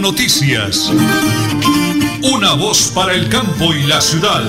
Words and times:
Noticias. 0.00 0.90
Una 2.24 2.54
voz 2.54 2.90
para 2.94 3.12
el 3.12 3.28
campo 3.28 3.74
y 3.74 3.86
la 3.86 4.00
ciudad. 4.00 4.40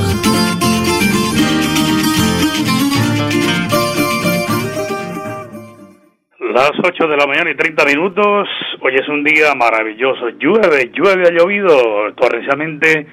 Las 6.40 6.72
8 6.82 7.06
de 7.06 7.18
la 7.18 7.28
mañana 7.28 7.52
y 7.52 7.56
30 7.56 7.86
minutos. 7.86 8.48
Hoy 8.80 8.96
es 8.96 9.08
un 9.10 9.26
día 9.26 9.54
maravilloso. 9.54 10.30
Llueve, 10.40 10.90
llueve, 10.94 11.28
ha 11.28 11.32
llovido 11.32 12.14
torrencialmente 12.16 13.08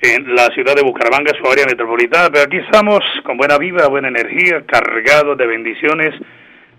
en 0.00 0.34
la 0.34 0.46
ciudad 0.54 0.74
de 0.74 0.82
Bucaramanga, 0.82 1.32
su 1.38 1.50
área 1.50 1.66
metropolitana. 1.66 2.30
Pero 2.32 2.44
aquí 2.44 2.56
estamos 2.56 3.00
con 3.24 3.36
buena 3.36 3.58
vida, 3.58 3.88
buena 3.88 4.08
energía, 4.08 4.64
cargados 4.64 5.36
de 5.36 5.46
bendiciones 5.46 6.14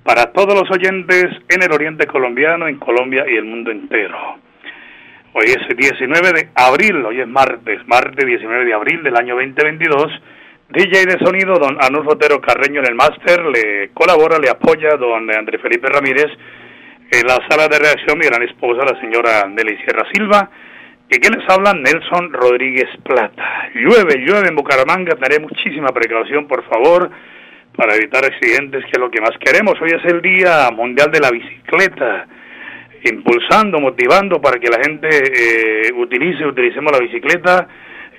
para 0.04 0.32
todos 0.32 0.56
los 0.56 0.72
oyentes 0.72 1.28
en 1.48 1.62
el 1.62 1.72
oriente 1.72 2.08
colombiano, 2.08 2.68
en 2.68 2.80
Colombia 2.80 3.26
y 3.30 3.36
el 3.36 3.46
mundo 3.46 3.70
entero. 3.70 4.49
Hoy 5.32 5.46
es 5.46 5.78
19 5.78 6.34
de 6.34 6.50
abril, 6.56 7.06
hoy 7.06 7.22
es 7.22 7.28
martes, 7.28 7.88
martes 7.88 8.26
19 8.26 8.66
de 8.66 8.74
abril 8.74 9.04
del 9.04 9.16
año 9.16 9.36
2022. 9.36 10.12
DJ 10.70 11.06
de 11.06 11.20
sonido, 11.20 11.54
don 11.60 11.78
Anulfo 11.80 12.14
Otero 12.14 12.42
Carreño 12.42 12.80
en 12.80 12.88
el 12.88 12.96
máster, 12.96 13.46
le 13.46 13.90
colabora, 13.94 14.40
le 14.40 14.50
apoya 14.50 14.98
don 14.98 15.30
André 15.30 15.60
Felipe 15.60 15.88
Ramírez 15.88 16.32
en 17.12 17.28
la 17.28 17.38
sala 17.48 17.68
de 17.68 17.78
reacción, 17.78 18.18
mi 18.18 18.26
gran 18.26 18.42
esposa, 18.42 18.84
la 18.84 19.00
señora 19.00 19.48
Nelly 19.48 19.78
Sierra 19.78 20.08
Silva, 20.12 20.50
y 21.12 21.20
quien 21.20 21.40
les 21.40 21.48
habla, 21.48 21.74
Nelson 21.74 22.34
Rodríguez 22.34 22.90
Plata. 23.04 23.70
Llueve, 23.76 24.26
llueve 24.26 24.48
en 24.48 24.56
Bucaramanga, 24.56 25.16
tendré 25.16 25.40
muchísima 25.40 25.90
precaución, 25.90 26.48
por 26.48 26.64
favor, 26.68 27.12
para 27.76 27.96
evitar 27.96 28.26
accidentes, 28.26 28.84
que 28.86 28.92
es 28.94 29.00
lo 29.00 29.12
que 29.12 29.22
más 29.22 29.38
queremos. 29.40 29.80
Hoy 29.80 29.92
es 29.92 30.04
el 30.06 30.24
Día 30.24 30.72
Mundial 30.72 31.12
de 31.12 31.20
la 31.20 31.30
Bicicleta, 31.30 32.28
impulsando, 33.04 33.80
motivando 33.80 34.42
para 34.42 34.60
que 34.60 34.70
la 34.70 34.84
gente 34.84 35.08
eh, 35.10 35.94
utilice, 35.94 36.46
utilicemos 36.46 36.92
la 36.92 37.00
bicicleta. 37.00 37.68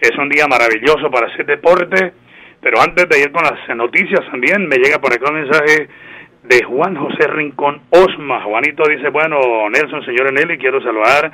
Es 0.00 0.16
un 0.18 0.28
día 0.28 0.46
maravilloso 0.46 1.10
para 1.10 1.26
hacer 1.26 1.46
deporte 1.46 2.12
pero 2.60 2.80
antes 2.80 3.08
de 3.08 3.20
ir 3.20 3.32
con 3.32 3.42
las 3.42 3.76
noticias 3.76 4.20
también 4.30 4.68
me 4.68 4.76
llega 4.76 4.98
por 4.98 5.12
acá 5.12 5.30
un 5.30 5.40
mensaje 5.42 5.88
de 6.42 6.62
Juan 6.64 6.94
José 6.96 7.26
Rincón 7.28 7.80
Osma. 7.90 8.42
Juanito 8.42 8.82
dice, 8.88 9.08
bueno, 9.08 9.38
Nelson, 9.70 10.04
señor 10.04 10.32
Nelly, 10.32 10.58
quiero 10.58 10.82
saludar 10.82 11.32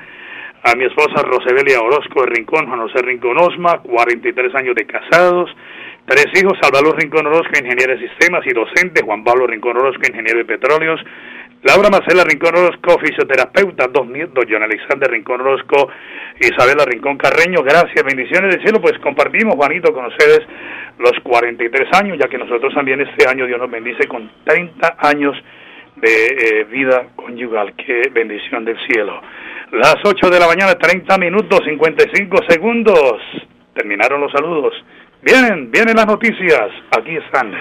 a 0.62 0.75
mi 0.77 0.84
esposa 0.84 1.22
Rosebelia 1.22 1.81
Orozco 1.81 2.22
de 2.22 2.33
Rincón, 2.34 2.66
Juan 2.66 2.81
José 2.81 3.03
Rincón 3.03 3.38
Osma, 3.38 3.78
43 3.83 4.55
años 4.55 4.75
de 4.77 4.86
casados, 4.86 5.50
tres 6.06 6.27
hijos, 6.41 6.58
Salvador 6.60 6.97
Rincón 7.00 7.27
Orozco, 7.27 7.53
ingeniero 7.58 7.97
de 7.97 8.08
sistemas 8.08 8.47
y 8.47 8.53
docente, 8.53 9.03
Juan 9.05 9.25
Pablo 9.25 9.47
Rincón 9.47 9.77
Orozco, 9.77 10.03
ingeniero 10.08 10.38
de 10.38 10.44
petróleos, 10.44 11.00
Laura 11.62 11.89
Marcela 11.91 12.23
Rincón 12.25 12.55
Orozco, 12.57 12.99
fisioterapeuta, 12.99 13.89
dos 13.89 14.07
nietos, 14.07 14.45
John 14.49 14.62
Alexander 14.62 15.11
Rincón 15.11 15.41
Orozco, 15.41 15.89
Isabela 16.39 16.85
Rincón 16.85 17.17
Carreño, 17.17 17.62
gracias, 17.62 18.05
bendiciones 18.05 18.55
del 18.55 18.62
cielo, 18.62 18.81
pues 18.81 18.99
compartimos, 18.99 19.57
Juanito, 19.57 19.93
con 19.93 20.07
ustedes 20.07 20.41
los 20.99 21.12
43 21.23 21.89
años, 22.01 22.19
ya 22.19 22.29
que 22.29 22.39
nosotros 22.39 22.73
también 22.75 23.01
este 23.01 23.29
año 23.29 23.47
Dios 23.47 23.59
nos 23.59 23.71
bendice 23.71 24.07
con 24.07 24.31
30 24.45 24.97
años 24.99 25.37
de 25.97 26.27
eh, 26.27 26.65
vida 26.65 27.09
conyugal, 27.17 27.75
qué 27.75 28.11
bendición 28.12 28.65
del 28.65 28.77
cielo. 28.87 29.21
Las 29.73 29.97
8 30.05 30.31
de 30.31 30.39
la 30.39 30.47
mañana, 30.47 30.75
30 30.75 31.19
minutos, 31.19 31.61
55 31.65 32.39
segundos, 32.49 33.21
terminaron 33.75 34.21
los 34.21 34.31
saludos. 34.31 34.75
Vienen, 35.23 35.71
vienen 35.71 35.97
las 35.97 36.07
noticias, 36.07 36.71
aquí 36.97 37.17
están. 37.17 37.53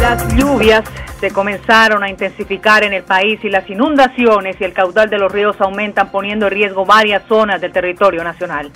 Las 0.00 0.32
lluvias 0.36 0.84
se 1.18 1.32
comenzaron 1.32 2.04
a 2.04 2.08
intensificar 2.08 2.84
en 2.84 2.92
el 2.92 3.02
país 3.02 3.40
y 3.42 3.50
las 3.50 3.68
inundaciones 3.68 4.56
y 4.60 4.64
el 4.64 4.72
caudal 4.72 5.10
de 5.10 5.18
los 5.18 5.32
ríos 5.32 5.60
aumentan 5.60 6.12
poniendo 6.12 6.46
en 6.46 6.52
riesgo 6.52 6.86
varias 6.86 7.24
zonas 7.28 7.60
del 7.60 7.72
territorio 7.72 8.22
nacional. 8.22 8.70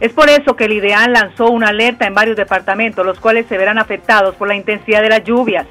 Es 0.00 0.12
por 0.12 0.30
eso 0.30 0.56
que 0.56 0.64
el 0.64 0.72
IDEAN 0.72 1.12
lanzó 1.12 1.50
una 1.50 1.68
alerta 1.68 2.06
en 2.06 2.14
varios 2.14 2.36
departamentos, 2.36 3.04
los 3.04 3.20
cuales 3.20 3.46
se 3.46 3.58
verán 3.58 3.78
afectados 3.78 4.34
por 4.36 4.48
la 4.48 4.56
intensidad 4.56 5.02
de 5.02 5.10
las 5.10 5.24
lluvias. 5.24 5.66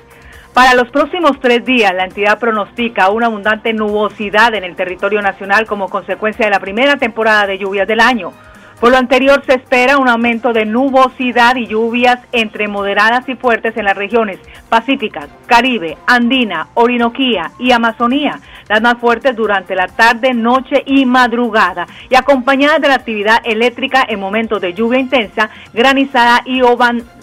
Para 0.53 0.75
los 0.75 0.89
próximos 0.91 1.39
tres 1.41 1.65
días, 1.65 1.93
la 1.95 2.03
entidad 2.03 2.37
pronostica 2.37 3.09
una 3.09 3.25
abundante 3.25 3.73
nubosidad 3.73 4.53
en 4.53 4.63
el 4.63 4.75
territorio 4.75 5.21
nacional 5.21 5.65
como 5.65 5.89
consecuencia 5.89 6.45
de 6.45 6.51
la 6.51 6.59
primera 6.59 6.97
temporada 6.97 7.47
de 7.47 7.57
lluvias 7.57 7.87
del 7.87 8.01
año. 8.01 8.33
Por 8.81 8.89
lo 8.89 8.97
anterior, 8.97 9.43
se 9.45 9.53
espera 9.53 9.99
un 9.99 10.09
aumento 10.09 10.53
de 10.53 10.65
nubosidad 10.65 11.55
y 11.55 11.67
lluvias 11.67 12.17
entre 12.31 12.67
moderadas 12.67 13.29
y 13.29 13.35
fuertes 13.35 13.77
en 13.77 13.85
las 13.85 13.95
regiones 13.95 14.39
pacíficas, 14.69 15.27
Caribe, 15.45 15.99
Andina, 16.07 16.69
Orinoquía 16.73 17.51
y 17.59 17.73
Amazonía, 17.73 18.39
las 18.67 18.81
más 18.81 18.97
fuertes 18.97 19.35
durante 19.35 19.75
la 19.75 19.85
tarde, 19.85 20.33
noche 20.33 20.81
y 20.87 21.05
madrugada, 21.05 21.85
y 22.09 22.15
acompañadas 22.15 22.81
de 22.81 22.87
la 22.87 22.95
actividad 22.95 23.37
eléctrica 23.43 24.03
en 24.09 24.19
momentos 24.19 24.59
de 24.59 24.73
lluvia 24.73 24.99
intensa, 24.99 25.51
granizada 25.75 26.41
y 26.45 26.63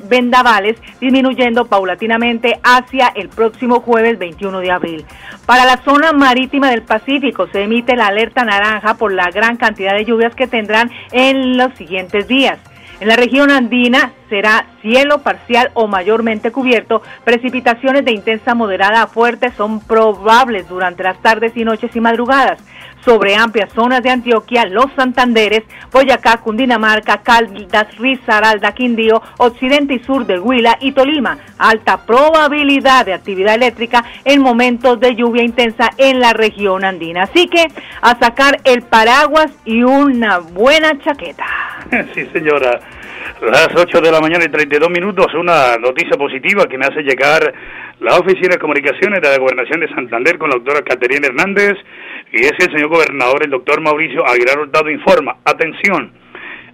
vendavales, 0.05 0.77
disminuyendo 1.01 1.67
paulatinamente 1.67 2.59
hacia 2.63 3.09
el 3.09 3.29
próximo 3.29 3.81
jueves 3.81 4.19
21 4.19 4.61
de 4.61 4.71
abril. 4.71 5.05
Para 5.47 5.65
la 5.65 5.79
zona 5.79 6.13
marítima 6.13 6.71
del 6.71 6.83
Pacífico 6.83 7.47
se 7.53 7.63
emite 7.63 7.97
la 7.97 8.07
alerta 8.07 8.45
naranja 8.45 8.95
por 8.95 9.13
la 9.13 9.31
gran 9.31 9.57
cantidad 9.57 9.95
de 9.95 10.05
lluvias 10.05 10.35
que 10.35 10.47
tendrán 10.47 10.91
en 11.13 11.57
los 11.57 11.75
siguientes 11.75 12.29
días. 12.29 12.59
En 13.01 13.07
la 13.07 13.15
región 13.15 13.51
andina 13.51 14.13
será 14.29 14.67
cielo 14.83 15.23
parcial 15.23 15.71
o 15.75 15.87
mayormente 15.87 16.51
cubierto. 16.51 17.01
Precipitaciones 17.25 18.05
de 18.05 18.13
intensa 18.13 18.55
moderada 18.55 19.03
a 19.03 19.07
fuerte 19.07 19.53
son 19.53 19.81
probables 19.81 20.69
durante 20.69 21.05
las 21.05 21.21
tardes 21.23 21.57
y 21.57 21.65
noches 21.65 21.95
y 21.95 22.01
madrugadas 22.01 22.59
sobre 23.05 23.35
amplias 23.37 23.73
zonas 23.73 24.03
de 24.03 24.11
Antioquia, 24.11 24.65
Los 24.67 24.87
Santanderes, 24.97 25.63
Boyacá, 25.93 26.39
Cundinamarca, 26.39 27.23
Caldas, 27.23 27.97
Risaralda, 27.99 28.73
Quindío, 28.73 29.23
occidente 29.39 29.95
y 29.95 30.05
sur 30.05 30.27
del 30.27 30.41
Huila 30.41 30.77
y 30.81 30.93
Tolima. 30.93 31.39
Alta 31.59 32.05
probabilidad 32.05 33.07
de 33.07 33.15
actividad 33.15 33.55
eléctrica 33.55 34.05
en 34.25 34.43
momentos 34.43 35.01
de 35.01 35.15
lluvia 35.15 35.43
intensa 35.43 35.91
en 35.97 36.21
la 36.21 36.33
región 36.33 36.85
andina. 36.85 37.25
Así 37.25 37.49
que 37.49 37.67
a 38.03 38.19
sacar 38.19 38.59
el 38.65 38.83
paraguas 38.83 39.51
y 39.65 39.83
una 39.83 40.39
buena 40.39 40.99
chaqueta. 40.99 41.47
Sí, 42.15 42.27
señora. 42.33 42.81
Las 43.41 43.69
8 43.75 44.01
de 44.01 44.11
la 44.11 44.21
mañana 44.21 44.45
y 44.45 44.49
32 44.49 44.91
minutos, 44.91 45.27
una 45.35 45.77
noticia 45.79 46.17
positiva 46.17 46.67
que 46.67 46.77
me 46.77 46.87
hace 46.87 47.03
llegar 47.03 47.55
la 48.01 48.17
Oficina 48.17 48.55
de 48.55 48.59
Comunicaciones 48.59 49.21
de 49.21 49.29
la 49.29 49.39
Gobernación 49.39 49.81
de 49.81 49.89
Santander 49.89 50.39
con 50.39 50.51
la 50.51 50.57
doctora 50.57 50.83
Caterina 50.83 51.29
Hernández 51.29 51.75
y 52.33 52.45
es 52.45 52.53
el 52.59 52.73
señor 52.73 52.89
gobernador, 52.89 53.45
el 53.45 53.51
doctor 53.51 53.81
Mauricio 53.81 54.27
Aguilar 54.27 54.59
Hurtado, 54.61 54.91
informa, 54.91 55.37
atención, 55.45 56.13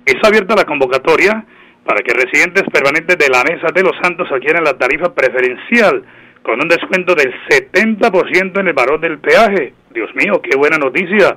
es 0.04 0.16
abierta 0.22 0.56
la 0.56 0.64
convocatoria 0.64 1.46
para 1.84 2.00
que 2.00 2.12
residentes 2.14 2.64
permanentes 2.72 3.16
de 3.18 3.28
la 3.28 3.44
Mesa 3.44 3.68
de 3.74 3.82
los 3.82 3.96
Santos 4.02 4.30
adquieran 4.30 4.64
la 4.64 4.76
tarifa 4.76 5.14
preferencial 5.14 6.04
con 6.42 6.60
un 6.60 6.68
descuento 6.68 7.14
del 7.14 7.32
70% 7.48 8.60
en 8.60 8.68
el 8.68 8.74
valor 8.74 9.00
del 9.00 9.18
peaje. 9.18 9.72
Dios 9.92 10.14
mío, 10.14 10.42
qué 10.42 10.54
buena 10.56 10.76
noticia. 10.76 11.34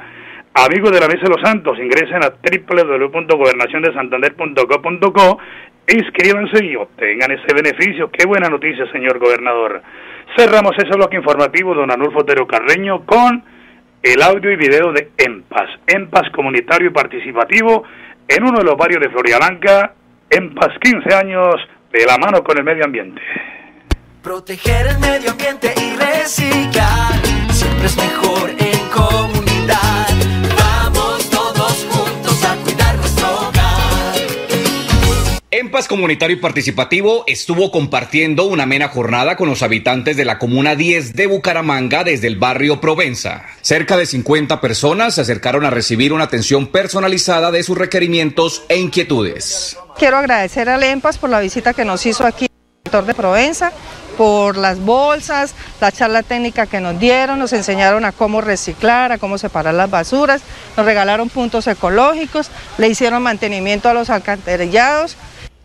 Amigos 0.53 0.91
de 0.91 0.99
la 0.99 1.07
Mesa 1.07 1.21
de 1.23 1.29
los 1.29 1.41
Santos, 1.41 1.79
ingresen 1.79 2.21
a 2.23 2.33
www.gobernaciondesantander.co.co, 2.41 5.39
inscríbanse 5.87 6.65
y 6.65 6.75
obtengan 6.75 7.31
ese 7.31 7.53
beneficio. 7.53 8.11
Qué 8.11 8.25
buena 8.25 8.49
noticia, 8.49 8.85
señor 8.91 9.17
gobernador. 9.19 9.81
Cerramos 10.35 10.73
ese 10.77 10.97
bloque 10.97 11.15
informativo, 11.15 11.73
don 11.73 11.89
Anulfo 11.91 12.19
Otero 12.19 12.45
Carreño, 12.47 13.05
con 13.05 13.45
el 14.03 14.21
audio 14.21 14.51
y 14.51 14.55
video 14.55 14.91
de 14.91 15.11
EMPAS, 15.17 15.69
EMPAS 15.87 16.29
comunitario 16.31 16.89
y 16.89 16.93
participativo 16.93 17.83
en 18.27 18.43
uno 18.43 18.59
de 18.59 18.65
los 18.65 18.77
barrios 18.77 19.01
de 19.01 19.37
Blanca, 19.37 19.93
EMPAS 20.29 20.79
15 20.81 21.13
años 21.13 21.55
de 21.91 22.05
la 22.05 22.17
mano 22.17 22.43
con 22.43 22.57
el 22.57 22.63
medio 22.63 22.85
ambiente. 22.85 23.21
Proteger 24.21 24.87
el 24.87 24.99
medio 24.99 25.31
ambiente 25.31 25.73
y 25.77 25.95
reciclar 25.95 27.19
siempre 27.49 27.85
es 27.87 27.97
mejor 27.97 28.49
en 28.49 28.89
comunidad. 28.89 29.36
Comunitario 35.97 36.37
y 36.37 36.39
Participativo 36.39 37.23
estuvo 37.25 37.71
compartiendo 37.71 38.43
una 38.43 38.63
amena 38.63 38.87
jornada 38.87 39.35
con 39.35 39.49
los 39.49 39.63
habitantes 39.63 40.15
de 40.15 40.25
la 40.25 40.37
Comuna 40.37 40.75
10 40.75 41.15
de 41.15 41.25
Bucaramanga 41.25 42.03
desde 42.03 42.27
el 42.27 42.35
barrio 42.35 42.79
Provenza. 42.79 43.45
Cerca 43.61 43.97
de 43.97 44.05
50 44.05 44.61
personas 44.61 45.15
se 45.15 45.21
acercaron 45.21 45.65
a 45.65 45.71
recibir 45.71 46.13
una 46.13 46.25
atención 46.25 46.67
personalizada 46.67 47.49
de 47.49 47.63
sus 47.63 47.79
requerimientos 47.79 48.61
e 48.69 48.77
inquietudes. 48.77 49.75
Quiero 49.97 50.17
agradecer 50.17 50.69
al 50.69 50.83
EMPAS 50.83 51.17
por 51.17 51.31
la 51.31 51.39
visita 51.39 51.73
que 51.73 51.83
nos 51.83 52.05
hizo 52.05 52.27
aquí 52.27 52.45
el 52.93 53.05
de 53.07 53.15
Provenza, 53.15 53.71
por 54.19 54.55
las 54.55 54.79
bolsas, 54.79 55.55
la 55.81 55.91
charla 55.91 56.21
técnica 56.21 56.67
que 56.67 56.79
nos 56.79 56.99
dieron, 56.99 57.39
nos 57.39 57.53
enseñaron 57.53 58.05
a 58.05 58.11
cómo 58.11 58.41
reciclar, 58.41 59.11
a 59.11 59.17
cómo 59.17 59.39
separar 59.39 59.73
las 59.73 59.89
basuras, 59.89 60.43
nos 60.77 60.85
regalaron 60.85 61.29
puntos 61.29 61.65
ecológicos, 61.65 62.51
le 62.77 62.87
hicieron 62.87 63.23
mantenimiento 63.23 63.89
a 63.89 63.95
los 63.95 64.11
alcantarillados 64.11 65.17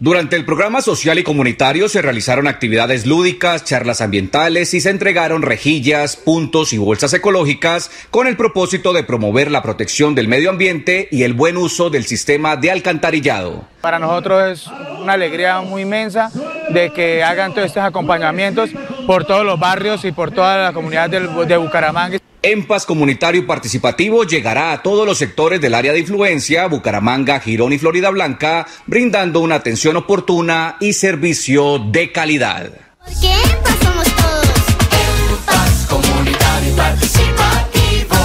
Durante 0.02 0.34
el 0.34 0.44
programa 0.44 0.82
social 0.82 1.20
y 1.20 1.22
comunitario 1.22 1.88
se 1.88 2.02
realizaron 2.02 2.48
actividades 2.48 3.06
lúdicas, 3.06 3.62
charlas 3.62 4.00
ambientales 4.00 4.74
y 4.74 4.80
se 4.80 4.90
entregaron 4.90 5.42
rejillas, 5.42 6.16
puntos 6.16 6.72
y 6.72 6.78
bolsas 6.78 7.14
ecológicas 7.14 7.88
con 8.10 8.26
el 8.26 8.36
propósito 8.36 8.92
de 8.92 9.04
promover 9.04 9.48
la 9.48 9.62
protección 9.62 10.16
del 10.16 10.26
medio 10.26 10.50
ambiente 10.50 11.06
y 11.12 11.22
el 11.22 11.34
buen 11.34 11.56
uso 11.56 11.88
del 11.88 12.04
sistema 12.04 12.56
de 12.56 12.72
alcantarillado. 12.72 13.64
Para 13.80 14.00
nosotros 14.00 14.50
es 14.50 14.66
una 15.00 15.12
alegría 15.12 15.60
muy 15.60 15.82
inmensa 15.82 16.32
de 16.70 16.92
que 16.92 17.22
hagan 17.22 17.54
todos 17.54 17.68
estos 17.68 17.84
acompañamientos 17.84 18.70
por 19.06 19.24
todos 19.24 19.46
los 19.46 19.60
barrios 19.60 20.04
y 20.04 20.10
por 20.10 20.32
toda 20.32 20.64
la 20.64 20.72
comunidad 20.72 21.10
de 21.10 21.56
Bucaramanga. 21.58 22.18
EMPAS 22.44 22.86
Comunitario 22.86 23.46
Participativo 23.46 24.24
llegará 24.24 24.72
a 24.72 24.82
todos 24.82 25.06
los 25.06 25.16
sectores 25.16 25.60
del 25.60 25.74
área 25.74 25.92
de 25.92 26.00
influencia, 26.00 26.66
Bucaramanga, 26.66 27.38
Girón 27.38 27.72
y 27.72 27.78
Florida 27.78 28.10
Blanca, 28.10 28.66
brindando 28.86 29.38
una 29.38 29.54
atención 29.54 29.96
oportuna 29.96 30.76
y 30.80 30.92
servicio 30.92 31.78
de 31.78 32.10
calidad. 32.10 32.72
Porque 32.98 33.28
EMPAS 33.28 33.78
somos 33.80 34.04
todos. 34.16 34.48
EMPAS 35.30 35.86
Comunitario 35.88 36.76
Participativo. 36.76 38.16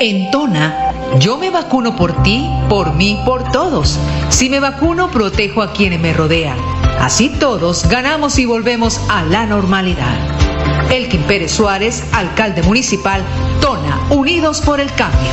En 0.00 0.30
Tona, 0.32 0.92
yo 1.20 1.38
me 1.38 1.50
vacuno 1.50 1.94
por 1.94 2.20
ti, 2.24 2.50
por 2.68 2.94
mí, 2.94 3.16
por 3.24 3.48
todos. 3.52 3.96
Si 4.28 4.50
me 4.50 4.58
vacuno, 4.58 5.08
protejo 5.12 5.62
a 5.62 5.72
quienes 5.72 6.00
me 6.00 6.12
rodean. 6.12 6.58
Así 6.98 7.28
todos 7.28 7.88
ganamos 7.88 8.40
y 8.40 8.44
volvemos 8.44 9.00
a 9.08 9.22
la 9.22 9.46
normalidad. 9.46 10.41
Elkin 10.92 11.22
Pérez 11.22 11.52
Suárez, 11.52 12.04
alcalde 12.12 12.62
municipal, 12.62 13.22
Tona, 13.62 13.98
Unidos 14.10 14.60
por 14.60 14.78
el 14.78 14.92
Cambio. 14.92 15.32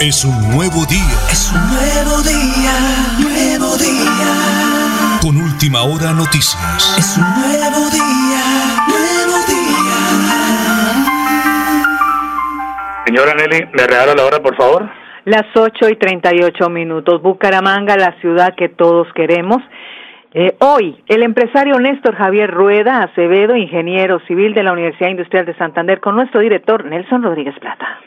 Es 0.00 0.24
un 0.24 0.32
nuevo 0.50 0.86
día 0.88 1.18
Es 1.30 1.52
un 1.52 1.60
nuevo 1.68 2.22
día, 2.22 2.72
nuevo 3.20 3.76
día. 3.76 5.20
con 5.20 5.36
última 5.36 5.82
hora 5.82 6.12
noticias. 6.14 6.96
Es 6.98 7.18
un 7.18 7.24
nuevo 7.24 7.90
día, 7.90 8.42
nuevo 8.88 9.36
día. 9.46 9.98
Señora 13.06 13.34
Nelly, 13.34 13.66
¿me 13.74 13.86
regala 13.86 14.14
la 14.14 14.24
hora, 14.24 14.40
por 14.40 14.56
favor? 14.56 14.88
Las 15.26 15.44
8 15.54 15.90
y 15.90 15.96
38 15.96 16.70
minutos. 16.70 17.20
Bucaramanga, 17.20 17.96
la 17.96 18.14
ciudad 18.20 18.54
que 18.56 18.70
todos 18.70 19.06
queremos. 19.14 19.58
Eh, 20.32 20.56
hoy, 20.60 21.02
el 21.08 21.22
empresario 21.22 21.78
Néstor 21.78 22.16
Javier 22.16 22.50
Rueda 22.50 23.02
Acevedo, 23.02 23.56
ingeniero 23.56 24.20
civil 24.26 24.54
de 24.54 24.62
la 24.62 24.72
Universidad 24.72 25.10
Industrial 25.10 25.44
de 25.44 25.56
Santander, 25.56 26.00
con 26.00 26.14
nuestro 26.16 26.40
director 26.40 26.84
Nelson 26.86 27.22
Rodríguez 27.22 27.58
Plata. 27.60 27.98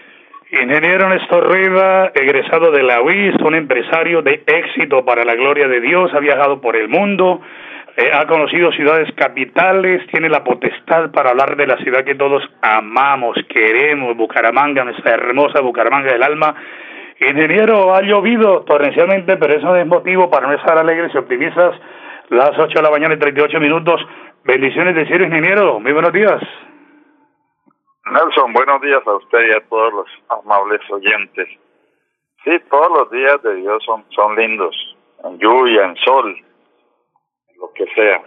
Ingeniero 0.53 1.09
Néstor 1.09 1.47
Rueda, 1.47 2.11
egresado 2.13 2.69
de 2.69 2.83
la 2.83 3.01
UIS, 3.01 3.37
un 3.43 3.55
empresario 3.55 4.21
de 4.21 4.43
éxito 4.45 5.03
para 5.03 5.25
la 5.25 5.33
gloria 5.33 5.67
de 5.67 5.81
Dios, 5.81 6.13
ha 6.13 6.19
viajado 6.19 6.61
por 6.61 6.75
el 6.75 6.89
mundo, 6.89 7.41
eh, 7.97 8.11
ha 8.13 8.27
conocido 8.27 8.71
ciudades 8.71 9.11
capitales, 9.15 10.05
tiene 10.11 10.29
la 10.29 10.43
potestad 10.43 11.09
para 11.09 11.31
hablar 11.31 11.55
de 11.57 11.65
la 11.65 11.77
ciudad 11.77 12.03
que 12.03 12.13
todos 12.13 12.43
amamos, 12.61 13.35
queremos, 13.49 14.15
Bucaramanga, 14.15 14.83
nuestra 14.83 15.15
hermosa 15.15 15.59
Bucaramanga 15.61 16.13
del 16.13 16.21
alma. 16.21 16.53
Ingeniero, 17.19 17.95
ha 17.95 18.03
llovido 18.03 18.61
torrencialmente, 18.61 19.37
pero 19.37 19.55
eso 19.55 19.65
no 19.65 19.75
es 19.77 19.87
motivo 19.87 20.29
para 20.29 20.45
no 20.45 20.53
estar 20.53 20.77
alegres 20.77 21.11
y 21.15 21.17
optimistas. 21.17 21.73
Las 22.29 22.51
8 22.59 22.67
de 22.75 22.81
la 22.83 22.91
mañana 22.91 23.15
y 23.15 23.17
38 23.17 23.59
minutos. 23.59 23.99
Bendiciones 24.43 24.93
de 24.93 25.07
cielo, 25.07 25.25
ingeniero. 25.25 25.79
Muy 25.79 25.93
buenos 25.93 26.13
días. 26.13 26.39
Nelson, 28.05 28.51
buenos 28.51 28.81
días 28.81 29.01
a 29.07 29.13
usted 29.15 29.47
y 29.47 29.51
a 29.51 29.61
todos 29.69 29.93
los 29.93 30.07
amables 30.29 30.81
oyentes. 30.89 31.47
Sí, 32.43 32.51
todos 32.69 32.89
los 32.89 33.11
días 33.11 33.41
de 33.41 33.55
Dios 33.55 33.81
son, 33.85 34.03
son 34.09 34.35
lindos, 34.35 34.75
en 35.23 35.39
lluvia, 35.39 35.85
en 35.85 35.95
sol, 35.97 36.35
en 37.47 37.57
lo 37.57 37.71
que 37.73 37.85
sea. 37.95 38.21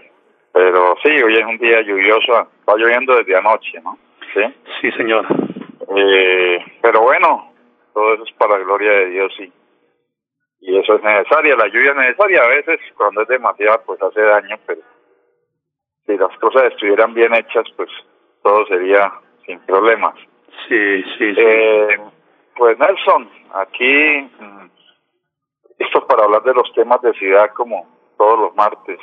Pero 0.52 0.96
sí, 1.04 1.10
hoy 1.10 1.34
es 1.34 1.44
un 1.44 1.58
día 1.58 1.82
lluvioso, 1.82 2.48
está 2.58 2.74
lloviendo 2.76 3.16
desde 3.16 3.36
anoche, 3.36 3.78
¿no? 3.82 3.98
Sí. 4.32 4.42
Sí, 4.80 4.90
señor. 4.92 5.26
Eh, 5.94 6.58
pero 6.80 7.02
bueno, 7.02 7.52
todo 7.92 8.14
eso 8.14 8.24
es 8.24 8.32
para 8.32 8.58
la 8.58 8.64
gloria 8.64 8.90
de 8.92 9.06
Dios 9.10 9.32
y, 9.38 9.52
y 10.60 10.78
eso 10.78 10.94
es 10.94 11.02
necesaria, 11.02 11.54
la 11.54 11.68
lluvia 11.68 11.90
es 11.90 11.96
necesaria. 11.96 12.42
A 12.42 12.48
veces 12.48 12.80
cuando 12.96 13.22
es 13.22 13.28
demasiada 13.28 13.82
pues 13.84 14.00
hace 14.02 14.22
daño, 14.22 14.56
pero 14.66 14.80
si 16.06 16.16
las 16.16 16.36
cosas 16.38 16.64
estuvieran 16.72 17.12
bien 17.12 17.34
hechas 17.34 17.66
pues 17.76 17.90
todo 18.42 18.66
sería 18.66 19.12
sin 19.46 19.58
problemas. 19.60 20.14
Sí, 20.68 21.02
sí, 21.18 21.34
sí. 21.34 21.36
Eh, 21.36 21.98
pues 22.56 22.78
Nelson, 22.78 23.30
aquí 23.54 24.30
mm, 24.40 24.66
esto 25.78 26.06
para 26.06 26.24
hablar 26.24 26.42
de 26.42 26.54
los 26.54 26.72
temas 26.74 27.00
de 27.02 27.12
ciudad 27.14 27.50
como 27.54 27.86
todos 28.18 28.38
los 28.40 28.54
martes. 28.56 28.98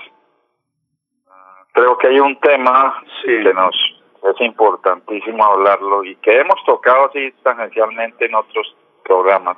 Creo 1.74 1.98
que 1.98 2.08
hay 2.08 2.20
un 2.20 2.40
tema 2.40 3.04
Sí. 3.24 3.44
que 3.44 3.54
nos 3.54 3.76
es 4.24 4.40
importantísimo 4.42 5.44
hablarlo 5.44 6.04
y 6.06 6.16
que 6.18 6.40
hemos 6.40 6.64
tocado 6.66 7.08
así 7.08 7.32
tangencialmente 7.44 8.26
en 8.26 8.36
otros 8.36 8.74
programas, 9.04 9.58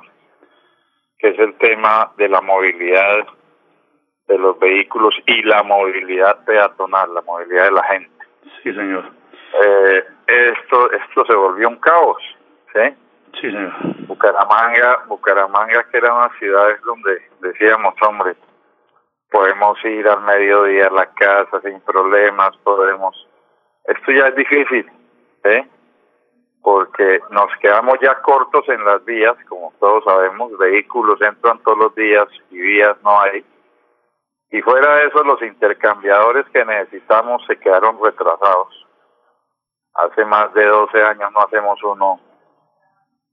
que 1.18 1.28
es 1.28 1.38
el 1.38 1.54
tema 1.58 2.12
de 2.16 2.28
la 2.28 2.40
movilidad 2.40 3.26
de 4.26 4.38
los 4.38 4.58
vehículos 4.58 5.14
y 5.26 5.42
la 5.42 5.62
movilidad 5.62 6.44
peatonal, 6.44 7.14
la 7.14 7.22
movilidad 7.22 7.66
de 7.66 7.70
la 7.70 7.84
gente. 7.84 8.26
Sí, 8.62 8.74
señor. 8.74 9.04
Eh, 9.64 10.04
esto, 10.26 10.90
esto 10.92 11.24
se 11.26 11.34
volvió 11.34 11.68
un 11.68 11.76
caos, 11.76 12.22
¿sí? 12.72 12.94
Sí, 13.40 13.50
señor. 13.50 13.72
Bucaramanga, 14.06 15.04
Bucaramanga 15.08 15.84
que 15.90 15.98
era 15.98 16.14
una 16.14 16.30
ciudad 16.38 16.68
donde 16.84 17.22
decíamos, 17.40 17.94
hombre, 18.02 18.36
podemos 19.30 19.82
ir 19.84 20.08
al 20.08 20.22
mediodía 20.22 20.86
a 20.86 20.90
la 20.90 21.06
casa 21.06 21.60
sin 21.60 21.80
problemas, 21.80 22.56
podemos... 22.58 23.14
Esto 23.84 24.12
ya 24.12 24.28
es 24.28 24.36
difícil, 24.36 24.90
¿eh? 25.44 25.68
Porque 26.62 27.20
nos 27.30 27.54
quedamos 27.60 27.98
ya 28.00 28.20
cortos 28.22 28.68
en 28.68 28.84
las 28.84 29.04
vías, 29.04 29.36
como 29.48 29.72
todos 29.78 30.02
sabemos, 30.04 30.56
vehículos 30.58 31.20
entran 31.20 31.58
todos 31.60 31.78
los 31.78 31.94
días 31.94 32.26
y 32.50 32.58
vías 32.58 32.96
no 33.04 33.20
hay. 33.20 33.44
Y 34.50 34.62
fuera 34.62 34.96
de 34.96 35.06
eso, 35.06 35.22
los 35.22 35.42
intercambiadores 35.42 36.46
que 36.52 36.64
necesitamos 36.64 37.44
se 37.46 37.58
quedaron 37.58 37.98
retrasados. 38.02 38.85
Hace 39.96 40.24
más 40.24 40.52
de 40.54 40.64
12 40.64 41.02
años 41.02 41.32
no 41.32 41.40
hacemos 41.40 41.82
uno, 41.82 42.20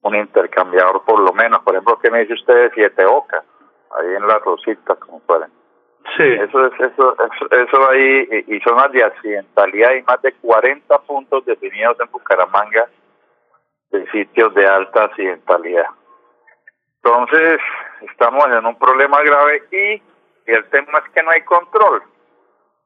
un 0.02 0.16
intercambiador 0.16 1.04
por 1.04 1.20
lo 1.20 1.34
menos. 1.34 1.62
Por 1.64 1.74
ejemplo, 1.74 2.00
¿qué 2.00 2.10
me 2.10 2.20
dice 2.20 2.34
usted 2.34 2.54
de 2.54 2.72
Siete 2.74 3.06
Oca? 3.06 3.44
Ahí 3.98 4.16
en 4.16 4.28
la 4.28 4.40
Rosita, 4.40 4.96
como 4.96 5.20
fuera. 5.22 5.50
Sí. 6.18 6.24
Eso 6.24 6.66
es 6.68 6.74
eso, 6.80 7.16
eso, 7.16 7.52
eso 7.52 7.90
ahí, 7.90 8.28
y 8.48 8.56
y 8.56 8.60
zonas 8.62 8.92
de 8.92 9.04
accidentalidad, 9.04 9.92
hay 9.92 10.04
más 10.04 10.22
de 10.22 10.34
40 10.34 10.98
puntos 11.00 11.46
definidos 11.46 11.98
en 12.00 12.12
Bucaramanga 12.12 12.88
de 13.92 14.10
sitios 14.12 14.54
de 14.54 14.68
alta 14.68 15.06
accidentalidad. 15.06 15.86
Entonces, 17.04 17.60
estamos 18.02 18.46
en 18.48 18.66
un 18.66 18.78
problema 18.78 19.22
grave 19.22 19.64
y, 19.72 19.94
y 19.94 20.02
el 20.52 20.66
tema 20.70 21.00
es 21.00 21.14
que 21.14 21.24
no 21.24 21.32
hay 21.32 21.42
control. 21.44 22.04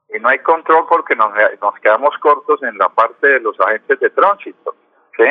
Y 0.10 0.20
no 0.20 0.30
hay 0.30 0.40
control 0.40 0.86
porque 0.88 1.16
nos, 1.16 1.32
nos 1.62 1.76
quedamos 1.80 2.18
cortos 2.20 2.64
en 2.64 2.78
la 2.78 2.90
parte 2.90 3.28
de 3.28 3.40
los 3.42 3.60
agentes 3.60 4.00
de 4.00 4.10
tránsito. 4.10 4.76
¿Sí? 5.18 5.26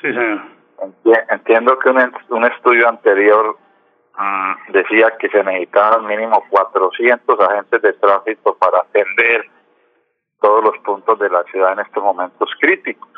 Sí, 0.00 0.12
señor. 0.12 0.42
Entiendo 1.30 1.78
que 1.78 1.90
un, 1.90 2.14
un 2.30 2.44
estudio 2.44 2.88
anterior 2.88 3.56
mm, 4.16 4.72
decía 4.72 5.16
que 5.18 5.28
se 5.28 5.42
necesitaban 5.42 6.06
mínimo 6.06 6.42
400 6.50 7.40
agentes 7.40 7.82
de 7.82 7.92
tránsito 7.94 8.56
para 8.56 8.80
atender 8.80 9.48
todos 10.40 10.64
los 10.64 10.78
puntos 10.78 11.18
de 11.18 11.30
la 11.30 11.42
ciudad 11.44 11.72
en 11.72 11.80
estos 11.80 12.02
momentos 12.02 12.50
críticos. 12.60 13.08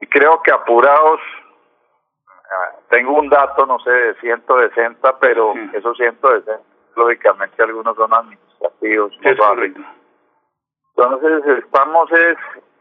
Y 0.00 0.06
creo 0.06 0.40
que 0.42 0.52
apurados, 0.52 1.20
ah, 2.28 2.76
tengo 2.88 3.18
un 3.18 3.28
dato, 3.28 3.66
no 3.66 3.78
sé, 3.80 3.90
de 3.90 4.14
160, 4.20 5.18
pero 5.18 5.54
esos 5.72 5.96
160, 5.96 6.60
lógicamente 6.94 7.62
algunos 7.62 7.96
son 7.96 8.14
administrativos. 8.14 8.47
No 8.80 9.10
Es 9.22 9.38
correcto. 9.38 9.80
Entonces 10.96 11.64
estamos 11.64 12.10
es 12.12 12.36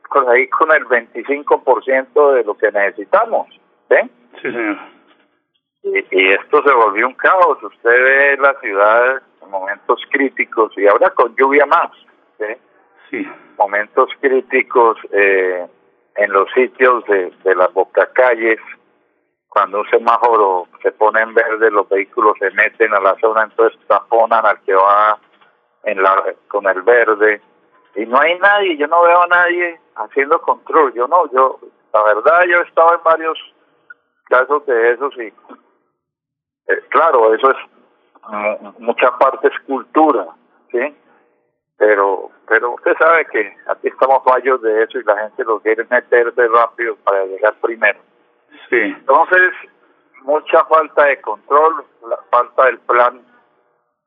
con 0.10 0.27
ahí 0.30 0.48
con 0.48 0.72
el 0.72 0.86
25% 0.86 2.34
de 2.34 2.44
lo 2.44 2.58
que 2.58 2.72
necesitamos, 2.72 3.48
¿sí? 3.89 3.96
Sí, 4.42 4.51
señor. 4.51 4.77
Y, 5.84 5.98
y 6.12 6.30
esto 6.30 6.63
se 6.63 6.74
volvió 6.74 7.08
un 7.08 7.13
caos. 7.13 7.62
Usted 7.62 7.89
ve 7.89 8.38
la 8.38 8.60
ciudad 8.60 9.22
en 9.42 9.50
momentos 9.50 10.01
críticos 10.10 10.72
y 10.77 10.88
ahora 10.88 11.10
con 11.12 11.36
lluvia 11.36 11.66
más, 11.66 11.92
¿sí? 12.39 12.46
Sí. 13.10 13.32
Momentos 13.58 14.10
críticos 14.20 14.98
eh, 15.12 15.66
en 16.16 16.32
los 16.32 16.51
sitios 16.51 17.06
de, 17.06 17.32
de 17.44 17.56
las 17.56 17.72
bocacalles, 17.74 18.60
cuando 19.48 19.80
un 19.80 19.89
semáforo 19.89 20.68
se 20.82 20.92
pone 20.92 21.22
en 21.22 21.34
verde, 21.34 21.72
los 21.72 21.88
vehículos 21.88 22.36
se 22.39 22.51
meten 22.51 22.94
a 22.94 23.00
la 23.00 23.16
zona, 23.20 23.44
entonces 23.44 23.80
taponan 23.88 24.46
al 24.46 24.60
que 24.62 24.74
va 24.74 25.18
en 25.88 26.01
la, 26.03 26.36
con 26.50 26.67
el 26.67 26.82
verde 26.84 27.41
y 27.96 28.06
no 28.06 28.20
hay 28.20 28.38
nadie, 28.39 28.77
yo 28.77 28.88
no 28.88 29.01
veo 29.03 29.22
a 29.24 29.27
nadie 29.27 29.79
haciendo 29.96 30.39
control, 30.41 30.94
yo 30.94 31.08
no, 31.08 31.32
yo, 31.32 31.60
la 31.94 32.03
verdad 32.03 32.44
yo 32.48 32.60
he 32.60 32.63
estado 32.63 32.94
en 32.96 33.03
varios 33.03 33.39
casos 34.25 34.65
de 34.65 34.91
esos 34.91 35.15
y 35.17 35.34
eh, 36.67 36.82
claro, 36.89 37.34
eso 37.34 37.51
es 37.51 37.58
mu- 38.29 38.74
mucha 38.79 39.17
parte 39.17 39.48
es 39.48 39.60
cultura, 39.65 40.27
¿sí? 40.72 40.96
Pero, 41.77 42.32
pero 42.48 42.72
usted 42.72 42.94
sabe 42.98 43.25
que 43.27 43.56
aquí 43.67 43.88
estamos 43.88 44.24
fallos 44.24 44.62
de 44.62 44.84
eso 44.84 45.00
y 45.00 45.03
la 45.03 45.17
gente 45.17 45.44
lo 45.46 45.60
quiere 45.60 45.86
meterse 45.89 46.48
rápido 46.48 46.96
para 47.03 47.24
llegar 47.25 47.53
primero. 47.62 48.00
Sí. 48.70 48.77
Entonces, 48.82 49.53
mucha 50.24 50.65
falta 50.65 51.06
de 51.06 51.22
control, 51.22 51.86
la 52.10 52.17
falta 52.32 52.65
del 52.65 52.79
plan, 52.79 53.22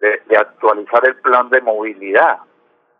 de, 0.00 0.36
actualizar 0.36 1.06
el 1.06 1.16
plan 1.16 1.48
de 1.50 1.60
movilidad. 1.60 2.38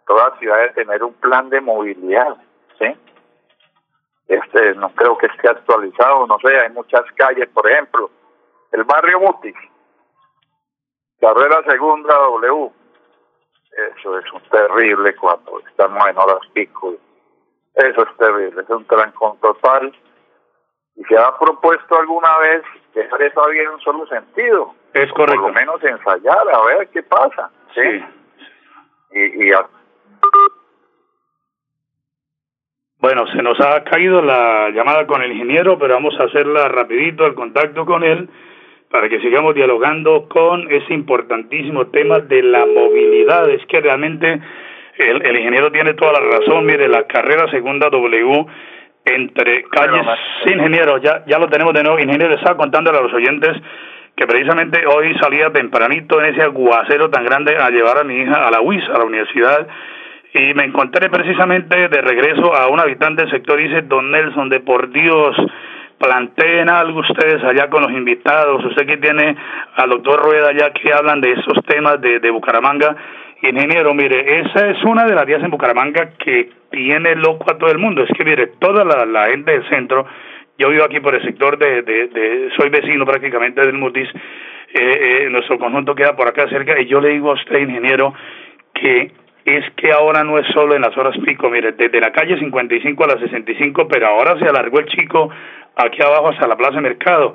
Toda 0.07 0.37
ciudad 0.39 0.57
debe 0.57 0.75
tener 0.75 1.03
un 1.03 1.15
plan 1.15 1.49
de 1.49 1.61
movilidad, 1.61 2.37
¿sí? 2.79 2.97
Este, 4.29 4.75
no 4.75 4.91
creo 4.91 5.19
que 5.19 5.27
esté 5.27 5.49
actualizado, 5.49 6.27
no 6.27 6.39
sé, 6.39 6.57
hay 6.57 6.71
muchas 6.71 7.03
calles, 7.17 7.49
por 7.49 7.69
ejemplo, 7.69 8.11
el 8.73 8.85
barrio 8.85 9.19
Mutis, 9.21 9.57
carrera 11.21 11.63
segunda 11.65 12.15
W, 12.15 12.71
eso 13.97 14.19
es 14.19 14.33
un 14.33 14.43
terrible 14.43 15.17
cuando 15.17 15.61
estamos 15.61 16.07
en 16.09 16.19
horas 16.19 16.47
pico, 16.53 16.95
eso 17.75 18.03
es 18.03 18.17
terrible, 18.17 18.63
es 18.63 18.71
un 18.71 18.85
trancón 18.85 19.39
total, 19.41 19.93
y 20.95 21.05
se 21.05 21.19
ha 21.19 21.37
propuesto 21.37 21.99
alguna 21.99 22.39
vez 22.39 22.63
dejar 22.95 23.23
esa 23.23 23.47
vía 23.49 23.63
en 23.63 23.71
un 23.71 23.81
solo 23.81 24.07
sentido. 24.07 24.75
Es 24.95 25.07
Por 25.09 25.17
correcto. 25.27 25.49
lo 25.49 25.55
menos 25.55 25.83
ensayar, 25.85 26.39
a 26.53 26.65
ver 26.65 26.89
qué 26.93 27.03
pasa. 27.03 27.51
¿sí? 27.75 28.05
Y, 29.13 29.45
y 29.49 29.53
a- 29.53 29.67
Bueno, 32.99 33.27
se 33.29 33.43
nos 33.43 33.59
ha 33.61 33.83
caído 33.85 34.21
la 34.21 34.71
llamada 34.71 35.07
con 35.07 35.23
el 35.23 35.33
ingeniero, 35.33 35.79
pero 35.79 35.95
vamos 35.95 36.15
a 36.21 36.25
hacerla 36.25 36.69
rapidito, 36.69 37.25
el 37.27 37.35
contacto 37.35 37.87
con 37.87 38.05
él, 38.05 38.29
para 38.91 39.09
que 39.09 39.21
sigamos 39.21 39.55
dialogando 39.55 40.29
con 40.29 40.71
ese 40.71 40.93
importantísimo 40.93 41.87
tema 41.87 42.19
de 42.19 42.43
la 42.43 42.67
movilidad. 42.67 43.49
Es 43.49 43.65
que 43.67 43.81
realmente 43.81 44.41
el, 44.99 45.25
el 45.25 45.37
ingeniero 45.39 45.73
tiene 45.73 45.95
toda 45.95 46.13
la 46.13 46.21
razón. 46.21 46.67
Mire, 46.67 46.89
la 46.89 47.07
carrera 47.07 47.49
segunda 47.51 47.89
W 47.89 48.47
entre 49.07 49.63
calles... 49.71 50.05
Sí, 50.45 50.53
ingeniero, 50.53 50.99
ya, 50.99 51.25
ya 51.27 51.39
lo 51.39 51.49
tenemos 51.49 51.73
de 51.73 51.83
nuevo. 51.83 51.99
Ingeniero, 51.99 52.35
estaba 52.35 52.59
contándole 52.59 52.99
a 52.99 53.03
los 53.03 53.15
oyentes 53.15 53.53
que 54.21 54.27
precisamente 54.27 54.85
hoy 54.87 55.17
salía 55.19 55.51
tempranito 55.51 56.21
en 56.21 56.35
ese 56.35 56.43
aguacero 56.43 57.09
tan 57.09 57.25
grande 57.25 57.57
a 57.57 57.71
llevar 57.71 57.97
a 57.97 58.05
mi 58.05 58.17
hija 58.17 58.47
a 58.47 58.51
la 58.51 58.61
UIS, 58.61 58.87
a 58.91 58.99
la 58.99 59.05
universidad, 59.05 59.67
y 60.35 60.53
me 60.53 60.65
encontré 60.65 61.09
precisamente 61.09 61.89
de 61.89 62.01
regreso 62.03 62.55
a 62.55 62.69
un 62.69 62.79
habitante 62.79 63.23
del 63.23 63.31
sector, 63.31 63.57
dice, 63.57 63.81
don 63.81 64.11
Nelson, 64.11 64.51
de 64.51 64.61
por 64.61 64.91
Dios, 64.91 65.35
planteen 65.99 66.69
algo 66.69 67.01
ustedes 67.01 67.43
allá 67.45 67.71
con 67.71 67.81
los 67.83 67.93
invitados, 67.93 68.63
usted 68.63 68.87
que 68.87 68.99
tiene 68.99 69.35
al 69.77 69.89
doctor 69.89 70.23
Rueda 70.23 70.51
allá 70.51 70.71
que 70.75 70.93
hablan 70.93 71.23
de 71.23 71.33
esos 71.33 71.65
temas 71.65 71.99
de, 72.03 72.21
de 72.21 72.31
Bucaramanga, 72.31 72.95
ingeniero, 73.41 73.95
mire, 73.95 74.41
esa 74.41 74.69
es 74.69 74.85
una 74.85 75.07
de 75.07 75.15
las 75.15 75.25
vías 75.25 75.43
en 75.43 75.51
Bucaramanga 75.51 76.11
que 76.23 76.51
tiene 76.71 77.17
loco 77.17 77.51
a 77.51 77.57
todo 77.57 77.71
el 77.71 77.79
mundo, 77.79 78.03
es 78.03 78.11
que 78.15 78.25
mire, 78.27 78.49
toda 78.59 78.85
la, 78.85 79.07
la 79.07 79.29
gente 79.29 79.51
del 79.51 79.67
centro, 79.71 80.05
yo 80.61 80.69
vivo 80.69 80.85
aquí 80.85 81.01
por 81.01 81.15
el 81.15 81.23
sector 81.23 81.57
de, 81.57 81.81
de, 81.81 82.09
de 82.09 82.51
soy 82.55 82.69
vecino 82.69 83.07
prácticamente 83.07 83.63
del 83.63 83.73
Mutis, 83.73 84.09
eh, 84.75 85.25
eh, 85.25 85.29
nuestro 85.31 85.59
conjunto 85.59 85.95
queda 85.95 86.15
por 86.15 86.29
acá 86.29 86.47
cerca, 86.51 86.79
y 86.79 86.87
yo 86.87 87.01
le 87.01 87.09
digo 87.09 87.31
a 87.31 87.35
usted, 87.35 87.61
ingeniero, 87.61 88.13
que 88.75 89.11
es 89.47 89.65
que 89.77 89.91
ahora 89.91 90.23
no 90.23 90.39
es 90.39 90.47
solo 90.49 90.75
en 90.75 90.83
las 90.83 90.95
horas 90.99 91.17
pico, 91.25 91.49
mire, 91.49 91.73
desde 91.73 91.99
la 91.99 92.13
calle 92.13 92.39
55 92.39 93.05
a 93.05 93.07
la 93.07 93.19
65, 93.19 93.89
pero 93.89 94.09
ahora 94.09 94.39
se 94.39 94.45
alargó 94.45 94.81
el 94.81 94.87
chico 94.87 95.31
aquí 95.77 96.03
abajo 96.03 96.29
hasta 96.29 96.47
la 96.47 96.57
Plaza 96.57 96.81
Mercado. 96.83 97.35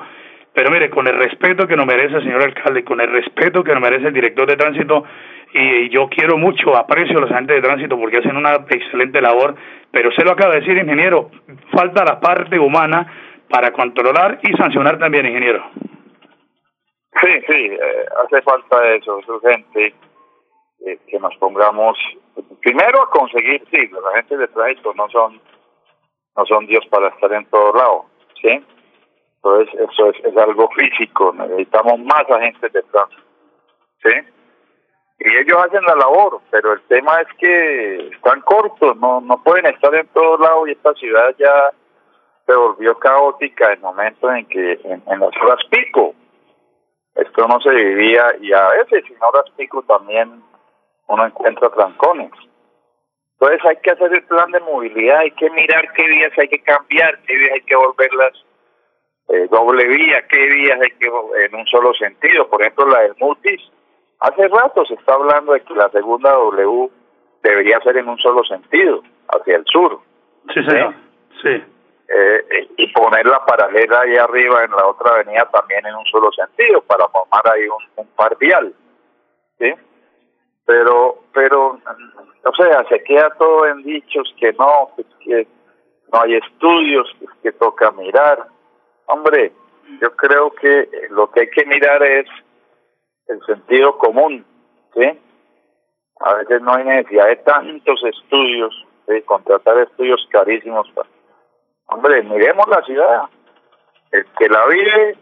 Pero 0.54 0.70
mire, 0.70 0.92
con 0.92 1.08
el 1.08 1.16
respeto 1.16 1.68
que 1.68 1.76
nos 1.76 1.88
merece 1.88 2.18
el 2.18 2.24
señor 2.24 2.44
alcalde, 2.44 2.84
con 2.84 3.02
el 3.02 3.10
respeto 3.10 3.64
que 3.64 3.74
nos 3.74 3.82
merece 3.82 4.08
el 4.08 4.14
director 4.14 4.48
de 4.48 4.56
tránsito, 4.56 5.04
y 5.54 5.90
yo 5.90 6.08
quiero 6.10 6.38
mucho, 6.38 6.76
aprecio 6.76 7.18
a 7.18 7.22
los 7.22 7.32
agentes 7.32 7.56
de 7.56 7.62
tránsito 7.62 7.98
porque 7.98 8.18
hacen 8.18 8.36
una 8.36 8.56
excelente 8.56 9.22
labor, 9.22 9.56
pero 9.92 10.12
se 10.12 10.24
lo 10.24 10.32
acaba 10.32 10.54
de 10.54 10.62
decir, 10.62 10.78
ingeniero, 10.78 11.30
falta 11.72 12.04
la 12.04 12.20
parte 12.20 12.60
humana 12.60 13.12
para 13.50 13.72
controlar 13.72 14.40
y 14.44 14.54
sancionar 14.54 14.98
también, 15.00 15.26
ingeniero. 15.26 15.64
Sí, 17.22 17.30
sí, 17.48 17.66
eh, 17.72 18.06
hace 18.26 18.42
falta 18.42 18.94
eso, 18.94 19.20
es 19.20 19.30
urgente 19.30 19.94
eh, 20.86 21.00
que 21.08 21.20
nos 21.20 21.36
pongamos 21.38 21.98
primero 22.62 23.04
a 23.04 23.10
conseguir, 23.10 23.64
sí, 23.72 23.88
los 23.88 24.06
agentes 24.08 24.40
de 24.40 24.48
tránsito 24.50 24.94
no 24.96 25.10
son 25.10 25.40
no 26.36 26.46
son 26.46 26.66
Dios 26.66 26.86
para 26.88 27.08
estar 27.08 27.32
en 27.32 27.46
todos 27.46 27.74
lados, 27.76 28.06
¿sí? 28.42 28.62
Entonces 29.38 29.74
eso 29.80 30.10
es, 30.10 30.26
es 30.26 30.36
algo 30.36 30.70
físico, 30.72 31.34
necesitamos 31.34 32.00
más 32.00 32.30
agentes 32.30 32.74
de 32.74 32.84
tránsito, 32.84 33.24
¿sí? 34.04 34.35
Y 35.20 35.36
ellos 35.38 35.58
hacen 35.64 35.84
la 35.84 35.96
labor, 35.96 36.42
pero 36.52 36.74
el 36.74 36.82
tema 36.84 37.22
es 37.22 37.28
que 37.38 38.10
están 38.10 38.42
cortos, 38.42 38.98
no 38.98 39.22
no 39.22 39.42
pueden 39.44 39.66
estar 39.68 39.94
en 39.96 40.08
todos 40.08 40.40
lados 40.40 40.68
y 40.68 40.72
esta 40.72 40.94
ciudad 40.94 41.34
ya 41.38 41.72
se 42.46 42.54
volvió 42.54 42.98
caótica 43.00 43.74
en 43.74 43.82
momentos 43.82 44.30
en 44.36 44.46
que 44.48 44.74
en, 44.84 45.02
en 45.08 45.20
las 45.20 45.36
horas 45.42 45.60
pico 45.70 46.14
esto 47.16 47.48
no 47.48 47.60
se 47.62 47.70
vivía 47.70 48.36
y 48.42 48.52
a 48.52 48.68
veces 48.70 49.04
en 49.10 49.24
horas 49.24 49.46
pico 49.56 49.82
también 49.84 50.44
uno 51.08 51.26
encuentra 51.26 51.70
trancones. 51.70 52.32
Entonces 53.34 53.66
hay 53.66 53.78
que 53.78 53.92
hacer 53.92 54.14
el 54.14 54.24
plan 54.24 54.52
de 54.52 54.60
movilidad, 54.60 55.20
hay 55.20 55.32
que 55.32 55.50
mirar 55.50 55.92
qué 55.94 56.08
vías 56.08 56.32
hay 56.38 56.48
que 56.48 56.62
cambiar, 56.62 57.20
qué 57.26 57.36
vías 57.36 57.54
hay 57.54 57.62
que 57.62 57.76
volverlas 57.76 58.34
eh, 59.30 59.48
doble 59.50 59.86
vía, 59.88 60.28
qué 60.28 60.38
vías 60.38 60.80
hay 60.82 60.92
que 60.92 61.08
en 61.46 61.56
un 61.56 61.66
solo 61.68 61.94
sentido. 61.94 62.50
Por 62.50 62.62
ejemplo, 62.62 62.88
la 62.88 63.02
del 63.02 63.16
Mutis, 63.20 63.62
hace 64.20 64.48
rato 64.48 64.86
se 64.86 64.96
está 64.96 65.14
hablando 65.14 65.54
de 65.54 65.62
que 65.62 65.74
la 65.74 65.90
segunda 65.90 66.32
W 66.32 66.90
debería 67.44 67.80
ser 67.82 67.98
en 67.98 68.10
un 68.10 68.18
solo 68.18 68.44
sentido, 68.44 69.02
hacia 69.30 69.58
el 69.58 69.66
sur. 69.66 70.00
Sí, 70.54 70.64
señor. 70.64 70.94
Sí. 71.42 71.64
Eh, 72.08 72.68
y 72.78 72.94
poner 72.94 73.26
la 73.26 73.44
paralela 73.46 74.02
ahí 74.02 74.16
arriba 74.16 74.64
en 74.64 74.72
la 74.72 74.88
otra 74.88 75.14
avenida 75.14 75.50
también 75.52 75.86
en 75.86 75.96
un 75.96 76.06
solo 76.06 76.32
sentido 76.32 76.82
para 76.82 77.08
formar 77.08 77.42
ahí 77.52 77.68
un, 77.68 77.84
un 77.96 78.08
par 78.16 78.38
vial. 78.38 78.74
¿Sí? 79.60 79.74
Pero, 80.66 81.20
pero, 81.34 81.80
o 82.44 82.56
sea, 82.56 82.84
se 82.90 83.04
queda 83.04 83.30
todo 83.38 83.68
en 83.68 83.84
dichos 83.84 84.34
que 84.40 84.54
no, 84.54 84.92
que, 84.96 85.04
que 85.24 85.48
no 86.12 86.22
hay 86.22 86.36
estudios, 86.36 87.08
que, 87.20 87.26
que 87.44 87.52
toca 87.54 87.92
mirar. 87.92 88.48
Hombre, 89.06 89.52
yo 90.02 90.16
creo 90.16 90.52
que 90.52 90.90
lo 91.12 91.30
que 91.32 91.42
hay 91.42 91.50
que 91.50 91.66
mirar 91.66 92.02
es 92.04 92.28
el 93.28 93.42
sentido 93.46 93.98
común, 93.98 94.46
¿sí? 94.94 95.20
A 96.20 96.34
veces 96.36 96.62
no 96.62 96.74
hay 96.74 96.86
necesidad 96.86 97.28
de 97.28 97.36
tantos 97.38 98.04
estudios, 98.04 98.74
de 99.08 99.24
contratar 99.24 99.78
estudios 99.80 100.26
carísimos. 100.32 100.90
Para... 100.92 101.10
Hombre, 101.88 102.24
miremos 102.24 102.68
la 102.68 102.82
ciudad. 102.84 103.24
El 104.12 104.26
que 104.38 104.48
la 104.48 104.66
vive, 104.68 105.18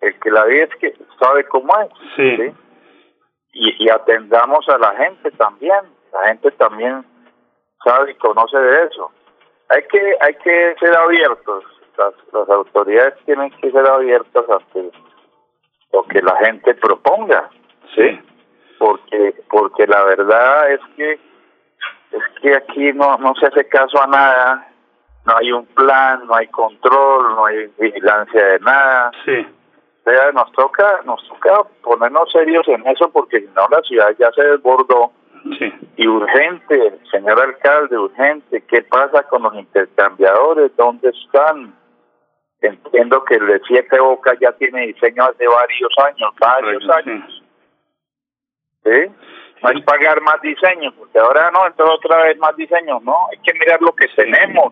el 0.00 0.18
que 0.20 0.30
la 0.30 0.44
vive 0.44 0.64
es 0.64 0.74
que 0.76 0.94
sabe 1.20 1.44
cómo 1.44 1.72
es. 1.80 1.88
Sí. 2.16 2.54
Y, 3.52 3.84
y 3.84 3.90
atendamos 3.90 4.68
a 4.68 4.78
la 4.78 4.94
gente 4.96 5.30
también. 5.32 5.80
La 6.12 6.28
gente 6.28 6.50
también 6.52 7.04
sabe 7.84 8.12
y 8.12 8.14
conoce 8.14 8.56
de 8.56 8.84
eso. 8.84 9.10
Hay 9.68 9.82
que, 9.88 10.16
hay 10.20 10.34
que 10.36 10.74
ser 10.80 10.96
abiertos. 10.96 11.64
Las, 11.98 12.14
las 12.32 12.48
autoridades 12.48 13.14
tienen 13.24 13.50
que 13.58 13.70
ser 13.70 13.86
abiertas 13.86 14.44
ante 14.48 14.90
lo 15.94 16.02
que 16.04 16.20
la 16.20 16.36
gente 16.44 16.74
proponga. 16.74 17.48
Sí. 17.94 18.20
Porque, 18.78 19.34
porque 19.48 19.86
la 19.86 20.02
verdad 20.04 20.72
es 20.72 20.80
que 20.96 21.12
es 21.12 22.22
que 22.42 22.54
aquí 22.54 22.92
no, 22.92 23.16
no 23.18 23.34
se 23.36 23.46
hace 23.46 23.66
caso 23.68 24.02
a 24.02 24.06
nada, 24.06 24.68
no 25.26 25.36
hay 25.36 25.52
un 25.52 25.66
plan, 25.66 26.26
no 26.26 26.34
hay 26.34 26.46
control, 26.48 27.34
no 27.34 27.46
hay 27.46 27.70
vigilancia 27.78 28.44
de 28.44 28.58
nada. 28.60 29.10
Sí. 29.24 29.46
O 30.06 30.10
sea, 30.10 30.32
nos 30.32 30.52
toca, 30.52 31.00
nos 31.06 31.26
toca 31.28 31.62
ponernos 31.82 32.30
serios 32.30 32.68
en 32.68 32.86
eso 32.86 33.08
porque 33.10 33.40
si 33.40 33.46
no 33.56 33.66
la 33.70 33.80
ciudad 33.82 34.14
ya 34.18 34.30
se 34.32 34.42
desbordó 34.42 35.12
Sí. 35.58 35.70
y 35.96 36.06
urgente, 36.06 36.98
señor 37.10 37.38
alcalde, 37.38 37.98
urgente, 37.98 38.62
¿qué 38.62 38.80
pasa 38.82 39.24
con 39.24 39.42
los 39.42 39.54
intercambiadores? 39.54 40.74
¿Dónde 40.76 41.10
están? 41.10 41.74
Entiendo 42.64 43.22
que 43.24 43.34
el 43.34 43.46
de 43.46 43.60
Siete 43.66 44.00
Bocas 44.00 44.38
ya 44.40 44.52
tiene 44.52 44.86
diseño 44.86 45.24
hace 45.24 45.46
varios 45.46 45.92
años, 45.98 46.30
varios 46.40 46.88
años. 46.88 47.42
¿Sí? 48.82 49.12
No 49.62 49.70
es 49.70 49.84
pagar 49.84 50.20
más 50.22 50.40
diseño, 50.40 50.92
porque 50.96 51.18
ahora 51.18 51.50
no, 51.50 51.66
entonces 51.66 51.96
otra 51.96 52.24
vez 52.24 52.38
más 52.38 52.56
diseño, 52.56 53.00
no, 53.00 53.16
hay 53.30 53.38
que 53.38 53.52
mirar 53.58 53.80
lo 53.82 53.94
que 53.94 54.08
tenemos 54.08 54.70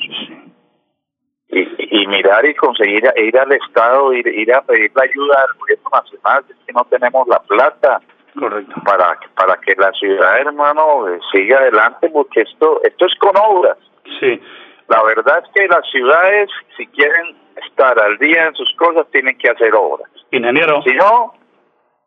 y, 1.48 2.02
y 2.02 2.06
mirar 2.06 2.46
y 2.46 2.54
conseguir 2.54 3.04
ir 3.16 3.38
al 3.38 3.52
Estado, 3.52 4.12
ir, 4.14 4.26
ir 4.26 4.54
a 4.54 4.62
pedir 4.62 4.90
la 4.94 5.02
ayuda 5.02 5.46
al 5.48 5.58
gobierno 5.58 5.90
nacional, 5.92 6.44
es 6.48 6.56
que 6.66 6.72
no 6.72 6.84
tenemos 6.84 7.28
la 7.28 7.40
plata 7.40 8.00
Correcto. 8.38 8.74
para, 8.86 9.18
para 9.34 9.60
que 9.60 9.74
la 9.76 9.92
ciudad, 9.92 10.40
hermano, 10.40 11.04
siga 11.30 11.58
adelante, 11.58 12.08
porque 12.08 12.40
esto, 12.40 12.80
esto 12.84 13.06
es 13.06 13.14
con 13.16 13.32
obras. 13.36 13.76
Sí. 14.18 14.40
La 14.88 15.02
verdad 15.02 15.42
es 15.44 15.50
que 15.54 15.68
las 15.68 15.88
ciudades, 15.90 16.50
si 16.76 16.86
quieren 16.88 17.41
estar 17.56 17.98
al 17.98 18.18
día 18.18 18.46
en 18.46 18.54
sus 18.54 18.72
cosas, 18.76 19.06
tienen 19.10 19.36
que 19.38 19.50
hacer 19.50 19.72
obras. 19.74 20.10
Ingeniero. 20.30 20.82
Si 20.82 20.94
no, 20.94 21.34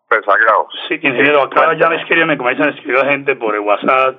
rezagados. 0.10 0.68
Sí, 0.88 0.96
ingeniero, 0.96 1.42
acá 1.42 1.74
ya 1.74 1.90
me 1.90 1.98
escriben, 1.98 2.28
me 2.28 2.38
comienzan 2.38 2.70
a 2.70 2.72
escribir 2.72 3.06
gente 3.06 3.36
por 3.36 3.56
el 3.56 3.62
WhatsApp. 3.62 4.18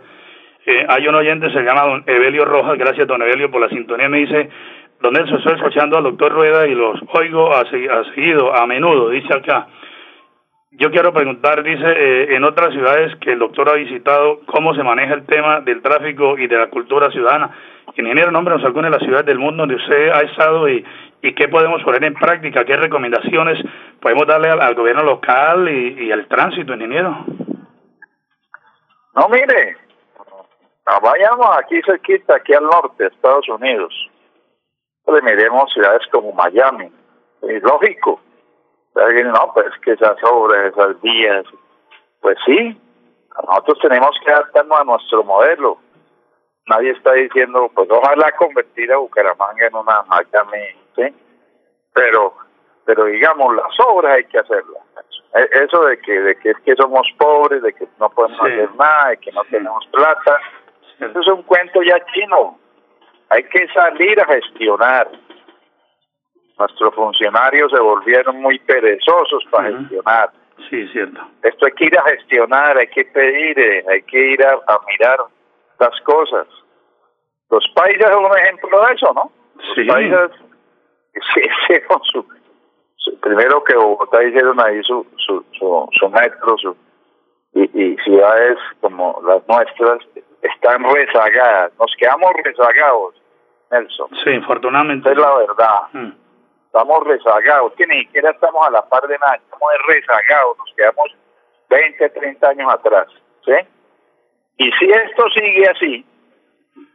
Eh, 0.66 0.84
hay 0.88 1.06
un 1.06 1.14
oyente, 1.14 1.50
se 1.50 1.62
llama 1.62 1.82
don 1.82 2.04
Evelio 2.06 2.44
Rojas, 2.44 2.76
gracias 2.76 3.06
don 3.06 3.22
Evelio 3.22 3.50
por 3.50 3.60
la 3.60 3.68
sintonía, 3.68 4.08
me 4.08 4.18
dice, 4.18 4.50
don 5.00 5.12
Nelson, 5.12 5.38
estoy 5.38 5.54
escuchando 5.54 5.96
al 5.96 6.04
doctor 6.04 6.32
Rueda 6.32 6.66
y 6.66 6.74
los 6.74 7.00
oigo 7.12 7.54
a, 7.54 7.60
a 7.60 8.04
seguido, 8.14 8.54
a 8.54 8.66
menudo, 8.66 9.10
dice 9.10 9.32
acá. 9.32 9.68
Yo 10.72 10.90
quiero 10.90 11.12
preguntar, 11.12 11.62
dice, 11.62 11.86
eh, 11.86 12.36
en 12.36 12.44
otras 12.44 12.72
ciudades 12.72 13.16
que 13.20 13.32
el 13.32 13.38
doctor 13.38 13.70
ha 13.70 13.76
visitado, 13.76 14.40
¿cómo 14.46 14.74
se 14.74 14.82
maneja 14.82 15.14
el 15.14 15.24
tema 15.24 15.60
del 15.60 15.80
tráfico 15.80 16.36
y 16.36 16.48
de 16.48 16.58
la 16.58 16.68
cultura 16.68 17.10
ciudadana? 17.10 17.50
Ingeniero, 17.96 18.30
nómbrenos 18.30 18.64
alguna 18.64 18.88
de 18.88 18.96
las 18.96 19.02
ciudades 19.02 19.24
del 19.24 19.38
mundo 19.38 19.62
donde 19.62 19.76
usted 19.76 20.10
ha 20.10 20.20
estado 20.20 20.68
y, 20.68 20.84
y 21.22 21.34
qué 21.34 21.48
podemos 21.48 21.82
poner 21.82 22.04
en 22.04 22.14
práctica, 22.14 22.64
qué 22.64 22.76
recomendaciones 22.76 23.58
podemos 24.00 24.26
darle 24.26 24.50
al, 24.50 24.74
gobierno 24.74 25.02
local 25.02 25.68
y, 25.68 26.04
y 26.04 26.12
al 26.12 26.26
tránsito, 26.28 26.74
ingeniero. 26.74 27.24
No, 29.14 29.28
mire, 29.28 29.76
vayamos 31.02 31.56
aquí 31.58 31.80
cerquita, 31.82 32.36
aquí 32.36 32.52
al 32.54 32.64
norte, 32.64 33.06
Estados 33.06 33.48
Unidos. 33.48 33.92
Pues 35.04 35.22
miremos 35.22 35.72
ciudades 35.72 36.02
como 36.10 36.32
Miami. 36.32 36.90
Es 37.42 37.62
lógico. 37.62 38.20
Alguien, 38.94 39.30
No, 39.30 39.52
pues 39.52 39.66
que 39.82 39.92
esas 39.92 40.16
obras, 40.24 40.72
esas 40.72 41.00
vías. 41.00 41.44
Pues 42.20 42.36
sí, 42.46 42.80
nosotros 43.46 43.78
tenemos 43.82 44.10
que 44.24 44.32
adaptarnos 44.32 44.80
a 44.80 44.84
nuestro 44.84 45.22
modelo. 45.24 45.78
Nadie 46.66 46.90
está 46.90 47.12
diciendo, 47.12 47.70
pues 47.74 47.88
ojalá 47.90 48.32
convertir 48.32 48.90
a 48.92 48.96
Bucaramanga 48.96 49.66
en 49.66 49.76
una 49.76 50.02
Miami, 50.02 50.76
¿sí? 50.96 51.14
Pero, 51.94 52.34
pero 52.84 53.04
digamos, 53.04 53.54
las 53.54 53.72
obras 53.86 54.16
hay 54.16 54.24
que 54.24 54.38
hacerlas. 54.38 54.82
E- 55.34 55.64
Eso 55.64 55.84
de 55.84 55.98
que, 56.00 56.12
de 56.20 56.36
que 56.38 56.50
es 56.50 56.56
que 56.64 56.74
somos 56.76 57.06
pobres, 57.18 57.62
de 57.62 57.72
que 57.72 57.86
no 57.98 58.08
podemos 58.10 58.38
Sí. 58.38 58.52
hacer 58.52 58.74
nada, 58.74 59.10
de 59.10 59.16
que 59.18 59.32
no 59.32 59.42
tenemos 59.44 59.86
plata, 59.88 60.38
eso 60.98 61.20
es 61.20 61.26
un 61.28 61.42
cuento 61.42 61.82
ya 61.82 61.98
chino. 62.12 62.58
Hay 63.28 63.44
que 63.44 63.66
salir 63.68 64.20
a 64.20 64.24
gestionar. 64.26 65.08
Nuestros 66.58 66.94
funcionarios 66.94 67.70
se 67.70 67.80
volvieron 67.80 68.40
muy 68.40 68.58
perezosos 68.60 69.44
para 69.50 69.70
gestionar. 69.76 70.30
Sí, 70.70 70.88
cierto. 70.88 71.20
Esto 71.42 71.66
hay 71.66 71.72
que 71.72 71.84
ir 71.84 71.98
a 71.98 72.02
gestionar, 72.04 72.78
hay 72.78 72.86
que 72.88 73.04
pedir, 73.04 73.58
eh, 73.58 73.84
hay 73.90 74.02
que 74.02 74.18
ir 74.18 74.42
a, 74.42 74.52
a 74.66 74.78
mirar 74.86 75.18
las 75.78 76.00
cosas. 76.00 76.46
Los 77.50 77.62
países 77.74 78.06
son 78.10 78.24
un 78.24 78.38
ejemplo 78.38 78.86
de 78.86 78.94
eso, 78.94 79.12
¿no? 79.14 79.30
Los 79.56 79.74
Sí. 79.74 79.84
países 79.84 80.30
sí, 81.34 81.40
hicieron 81.64 82.00
su, 82.04 82.26
su- 82.96 83.20
primero 83.20 83.62
que 83.64 83.74
Bogotá 83.76 84.22
hicieron 84.24 84.60
ahí 84.60 84.82
su, 84.82 85.06
su, 85.16 85.44
su, 85.58 85.88
su 85.92 86.08
metro, 86.10 86.56
su, 86.58 86.76
y, 87.54 87.62
y 87.82 87.96
ciudades 87.98 88.58
como 88.80 89.20
las 89.26 89.46
nuestras 89.48 89.98
están 90.42 90.84
rezagadas. 90.84 91.72
Nos 91.78 91.94
quedamos 91.98 92.32
rezagados, 92.44 93.14
Nelson. 93.70 94.08
Sí, 94.24 94.30
infortunadamente. 94.30 95.10
Esa 95.10 95.20
es 95.20 95.26
la 95.26 95.36
verdad. 95.36 95.80
Mm. 95.92 96.12
Estamos 96.66 97.04
rezagados, 97.06 97.72
que 97.74 97.86
ni 97.86 98.00
siquiera 98.00 98.30
estamos 98.30 98.66
a 98.66 98.70
la 98.70 98.82
par 98.86 99.06
de 99.08 99.18
nada, 99.18 99.36
estamos 99.36 99.68
rezagados, 99.88 100.58
nos 100.58 100.74
quedamos 100.76 101.16
20, 101.70 102.08
30 102.10 102.48
años 102.48 102.72
atrás, 102.74 103.06
¿sí? 103.46 103.52
Y 104.58 104.70
si 104.72 104.90
esto 104.90 105.24
sigue 105.34 105.68
así, 105.70 106.06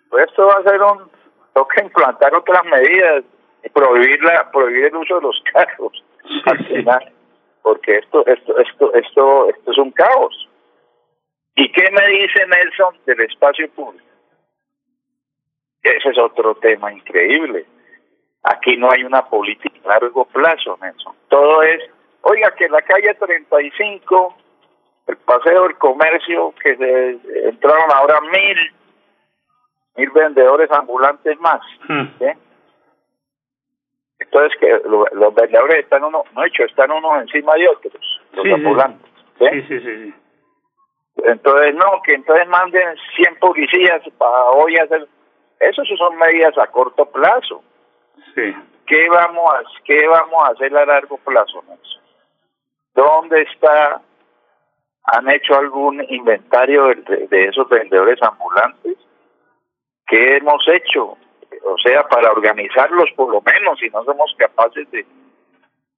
pues 0.10 0.28
esto 0.30 0.46
va 0.46 0.54
a 0.56 0.64
ser 0.64 0.82
un, 0.84 1.10
toca 1.54 1.82
implantar 1.84 2.36
otras 2.36 2.64
medidas 2.66 3.24
prohibir 3.70 4.24
la, 4.24 4.50
prohibir 4.52 4.86
el 4.86 4.96
uso 4.96 5.16
de 5.16 5.22
los 5.22 5.44
carros, 5.54 6.04
al 6.46 6.58
sí. 6.58 6.64
final, 6.76 7.12
porque 7.62 7.98
esto, 7.98 8.26
esto, 8.26 8.58
esto, 8.58 8.94
esto, 8.94 9.50
esto 9.50 9.72
es 9.72 9.78
un 9.78 9.92
caos. 9.92 10.50
¿Y 11.56 11.72
qué 11.72 11.92
me 11.92 12.08
dice 12.08 12.46
Nelson 12.48 12.96
del 13.06 13.22
espacio 13.22 13.70
público? 13.72 14.06
Ese 15.84 16.10
es 16.10 16.18
otro 16.18 16.56
tema 16.56 16.92
increíble. 16.92 17.66
Aquí 18.44 18.78
no 18.78 18.90
hay 18.92 19.04
una 19.04 19.24
política 19.26 19.80
a 19.86 20.00
largo 20.00 20.26
plazo, 20.26 20.78
Nelson. 20.82 21.16
Todo 21.28 21.64
es, 21.64 21.84
oiga, 22.22 22.54
que 22.56 22.70
la 22.70 22.82
calle 22.82 23.14
35, 23.16 24.36
el 25.08 25.18
paseo 25.18 25.64
del 25.64 25.78
comercio, 25.78 26.54
que 26.64 26.76
se 26.78 27.20
entraron 27.50 27.92
ahora 27.94 28.22
mil, 28.22 28.58
mil 29.98 30.10
vendedores 30.12 30.72
ambulantes 30.72 31.40
más. 31.40 31.62
Mm. 31.88 32.06
¿sí? 32.20 32.26
Entonces, 34.32 34.58
que 34.60 34.70
lo- 34.88 35.06
los 35.12 35.34
vendedores 35.36 35.80
están 35.80 36.06
uno, 36.06 36.24
no 36.34 36.46
hecho, 36.46 36.64
están 36.64 36.90
unos 36.90 37.22
encima 37.22 37.54
de 37.56 37.68
otros, 37.68 38.22
los 38.32 38.44
Sí, 38.46 38.52
ambulantes. 38.54 39.12
¿sí? 39.38 39.46
Sí, 39.52 39.62
sí, 39.68 39.80
sí. 39.82 40.14
Entonces, 41.26 41.76
no, 41.76 42.02
que 42.04 42.14
entonces 42.14 42.48
manden 42.48 42.96
100 43.18 43.36
policías 43.40 44.02
para 44.18 44.44
hoy 44.52 44.78
hacer... 44.78 45.06
Eso 45.60 45.84
sí 45.84 45.96
son 45.98 46.16
medidas 46.18 46.58
a 46.58 46.68
corto 46.68 47.06
plazo. 47.08 47.62
Sí. 48.34 48.56
¿Qué 48.88 49.10
vamos 49.10 49.54
a, 49.54 49.64
qué 49.84 50.08
vamos 50.08 50.44
a 50.48 50.52
hacer 50.54 50.76
a 50.78 50.86
largo 50.86 51.18
plazo? 51.18 51.64
¿Dónde 52.96 53.42
está? 53.42 54.02
¿Han 55.04 55.30
hecho 55.30 55.56
algún 55.58 56.04
inventario 56.10 56.88
de, 56.88 57.28
de 57.28 57.46
esos 57.48 57.68
vendedores 57.68 58.22
ambulantes? 58.24 58.98
¿qué 60.08 60.38
hemos 60.38 60.62
hecho? 60.68 61.18
O 61.64 61.78
sea, 61.78 62.04
para 62.08 62.32
organizarlos 62.32 63.10
por 63.16 63.32
lo 63.32 63.42
menos, 63.42 63.80
si 63.80 63.90
no 63.90 64.04
somos 64.04 64.34
capaces 64.38 64.90
de, 64.92 65.06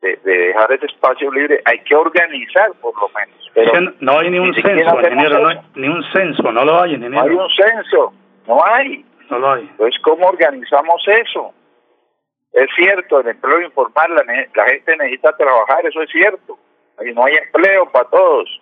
de, 0.01 0.17
dejar 0.17 0.71
ese 0.73 0.87
espacio 0.87 1.31
libre, 1.31 1.61
hay 1.65 1.79
que 1.79 1.95
organizar 1.95 2.71
por 2.81 2.93
lo 2.99 3.09
menos. 3.09 3.51
Pero 3.53 3.93
no 3.99 4.19
hay 4.19 4.29
ni 4.29 4.39
un 4.39 4.53
censo, 4.53 4.99
ingeniero, 4.99 5.39
no 5.39 5.47
hay, 5.47 5.59
ni 5.75 5.87
un 5.87 6.03
censo, 6.11 6.51
no 6.51 6.65
lo 6.65 6.81
hay, 6.81 6.95
ingeniero. 6.95 7.25
No 7.25 7.31
hay 7.31 7.37
un 7.37 7.49
censo, 7.49 8.13
no 8.47 8.65
hay. 8.65 9.05
No 9.29 9.39
lo 9.39 9.51
hay. 9.53 9.61
Entonces, 9.63 10.01
¿cómo 10.01 10.27
organizamos 10.27 11.01
eso? 11.07 11.53
Es 12.51 12.67
cierto, 12.75 13.21
el 13.21 13.27
empleo 13.29 13.61
informal, 13.61 14.13
la, 14.15 14.23
la 14.53 14.69
gente 14.69 14.97
necesita 14.97 15.35
trabajar, 15.37 15.85
eso 15.85 16.01
es 16.01 16.09
cierto. 16.11 16.57
Y 17.03 17.11
no 17.13 17.25
hay 17.25 17.35
empleo 17.35 17.89
para 17.91 18.09
todos. 18.09 18.61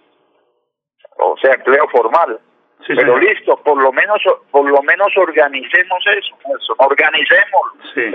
O 1.17 1.35
sea, 1.37 1.53
empleo 1.55 1.87
formal. 1.89 2.39
Pero 2.87 3.17
listo, 3.17 3.57
por 3.63 3.81
lo 3.81 3.91
menos 3.91 4.21
por 4.49 4.69
lo 4.69 4.81
menos 4.81 5.15
organicemos 5.15 6.03
eso, 6.07 6.35
eso 6.57 6.75
organicémoslo. 6.77 7.83
Sí. 7.93 8.11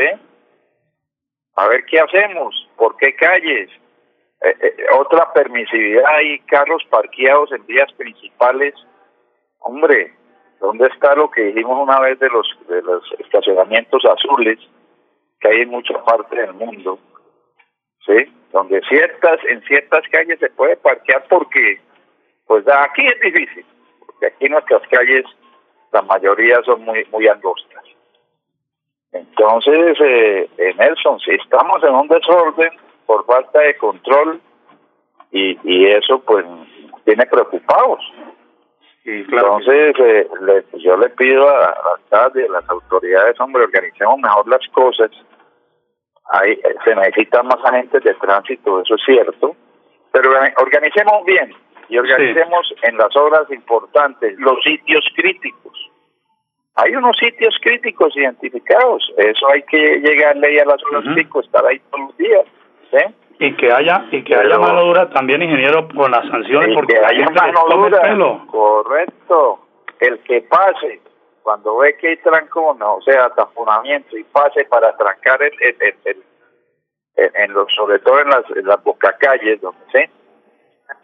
A 1.56 1.68
ver 1.68 1.84
qué 1.86 2.00
hacemos, 2.00 2.68
por 2.76 2.96
qué 2.96 3.14
calles. 3.14 3.70
Eh, 4.42 4.54
eh, 4.60 4.86
otra 4.92 5.32
permisividad 5.32 6.20
y 6.20 6.38
carros 6.40 6.84
parqueados 6.90 7.52
en 7.52 7.64
vías 7.66 7.90
principales. 7.94 8.74
Hombre, 9.60 10.12
¿dónde 10.60 10.88
está 10.88 11.14
lo 11.14 11.30
que 11.30 11.44
dijimos 11.44 11.78
una 11.82 12.00
vez 12.00 12.18
de 12.18 12.28
los 12.28 12.46
de 12.68 12.82
los 12.82 13.02
estacionamientos 13.18 14.04
azules 14.04 14.58
que 15.40 15.48
hay 15.48 15.60
en 15.62 15.70
mucha 15.70 16.02
parte 16.04 16.36
del 16.36 16.52
mundo? 16.52 16.98
¿Sí? 18.04 18.32
Donde 18.52 18.80
ciertas 18.88 19.40
en 19.48 19.62
ciertas 19.62 20.02
calles 20.10 20.38
se 20.38 20.50
puede 20.50 20.76
parquear 20.76 21.24
porque 21.28 21.80
pues 22.46 22.64
aquí 22.68 23.06
es 23.06 23.20
difícil 23.20 23.64
porque 24.18 24.34
aquí 24.34 24.48
nuestras 24.48 24.82
calles, 24.88 25.24
la 25.92 26.02
mayoría 26.02 26.62
son 26.64 26.82
muy, 26.82 27.04
muy 27.12 27.28
angostas. 27.28 27.84
Entonces, 29.12 29.96
eh, 30.00 30.48
Nelson, 30.78 31.20
si 31.20 31.32
estamos 31.32 31.82
en 31.82 31.94
un 31.94 32.08
desorden 32.08 32.70
por 33.06 33.24
falta 33.24 33.60
de 33.60 33.76
control 33.76 34.40
y, 35.30 35.58
y 35.64 35.86
eso 35.86 36.18
pues 36.20 36.44
tiene 37.04 37.24
preocupados. 37.26 38.00
Entonces, 39.04 39.94
eh, 40.00 40.28
yo 40.78 40.96
le 40.96 41.08
pido 41.10 41.48
a, 41.48 41.98
a 42.10 42.30
las 42.34 42.68
autoridades, 42.68 43.38
hombre, 43.38 43.62
organicemos 43.62 44.18
mejor 44.18 44.48
las 44.48 44.66
cosas. 44.72 45.10
Hay, 46.30 46.52
eh, 46.52 46.74
se 46.84 46.94
necesitan 46.94 47.46
más 47.46 47.64
agentes 47.64 48.02
de 48.02 48.14
tránsito, 48.14 48.80
eso 48.80 48.96
es 48.96 49.02
cierto, 49.06 49.54
pero 50.10 50.30
organicemos 50.56 51.24
bien, 51.24 51.54
y 51.88 51.98
organicemos 51.98 52.74
en 52.82 52.96
las 52.96 53.14
obras 53.16 53.50
importantes 53.50 54.38
los 54.38 54.62
sitios 54.62 55.04
críticos. 55.14 55.90
Hay 56.74 56.94
unos 56.94 57.16
sitios 57.16 57.56
críticos 57.62 58.14
identificados, 58.16 59.10
eso 59.16 59.48
hay 59.50 59.62
que 59.62 60.00
llegarle 60.00 60.48
ahí 60.48 60.58
a 60.58 60.66
las 60.66 60.82
horas 60.84 61.04
uh 61.06 61.40
estar 61.40 61.66
ahí 61.66 61.80
todos 61.90 62.06
los 62.08 62.16
días. 62.18 62.46
Y 63.38 63.54
que 63.54 63.72
haya 63.72 64.06
y 64.10 64.22
que 64.24 64.34
haya 64.34 64.58
mano 64.58 64.84
dura 64.84 65.10
también, 65.10 65.42
ingeniero, 65.42 65.88
con 65.88 66.10
las 66.10 66.26
sanciones, 66.28 66.74
porque 66.74 66.94
que 66.94 67.04
haya 67.04 67.30
mano 67.30 67.64
dura. 67.68 68.46
Correcto. 68.46 69.60
El 70.00 70.18
que 70.20 70.42
pase, 70.42 71.00
cuando 71.42 71.78
ve 71.78 71.96
que 71.96 72.08
hay 72.08 72.16
trancón, 72.18 72.80
o 72.82 73.00
sea, 73.02 73.30
taponamiento, 73.30 74.16
y 74.16 74.24
pase 74.24 74.64
para 74.66 74.96
trancar 74.96 75.42
el, 75.42 75.52
el, 75.60 76.22
en 77.16 77.52
los, 77.52 77.72
sobre 77.74 77.98
todo 78.00 78.20
en 78.20 78.28
las, 78.28 78.44
en 78.54 78.66
las 78.66 78.82
bocacalles, 78.82 79.60
donde 79.60 79.80
¿sí? 79.92 80.10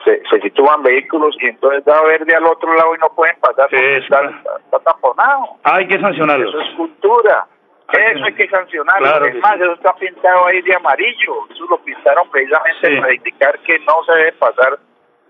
Se, 0.04 0.22
se 0.28 0.40
sitúan 0.40 0.82
vehículos 0.82 1.36
y 1.40 1.46
entonces 1.46 1.84
da 1.84 2.02
verde 2.02 2.34
al 2.34 2.44
otro 2.44 2.74
lado 2.74 2.94
y 2.94 2.98
no 2.98 3.08
pueden 3.14 3.36
pasar 3.40 3.68
porque 3.70 3.98
está, 3.98 4.20
está, 4.64 4.78
taponado. 4.80 5.56
Hay 5.64 5.86
que 5.86 6.00
sancionarlo. 6.00 6.48
Eso 6.48 6.60
es 6.60 6.76
cultura. 6.76 7.46
eso 7.92 8.24
hay 8.24 8.34
que 8.34 8.48
sancionarlo. 8.48 9.26
es 9.26 9.34
más, 9.40 9.56
eso 9.60 9.72
está 9.72 9.94
pintado 9.94 10.46
ahí 10.46 10.62
de 10.62 10.74
amarillo. 10.74 11.34
Eso 11.50 11.64
lo 11.68 11.78
pintaron 11.78 12.28
precisamente 12.30 13.00
para 13.00 13.14
indicar 13.14 13.58
que 13.60 13.78
no 13.80 14.04
se 14.06 14.18
debe 14.18 14.32
pasar 14.32 14.78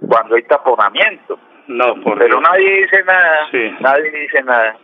cuando 0.09 0.37
hay 0.37 0.43
taponamiento. 0.45 1.39
No, 1.69 1.95
Pero 2.19 2.41
nadie 2.41 2.83
dice 2.83 3.05
nada. 3.05 3.49
Nadie 3.81 4.11
dice 4.11 4.43
nada. 4.43 4.77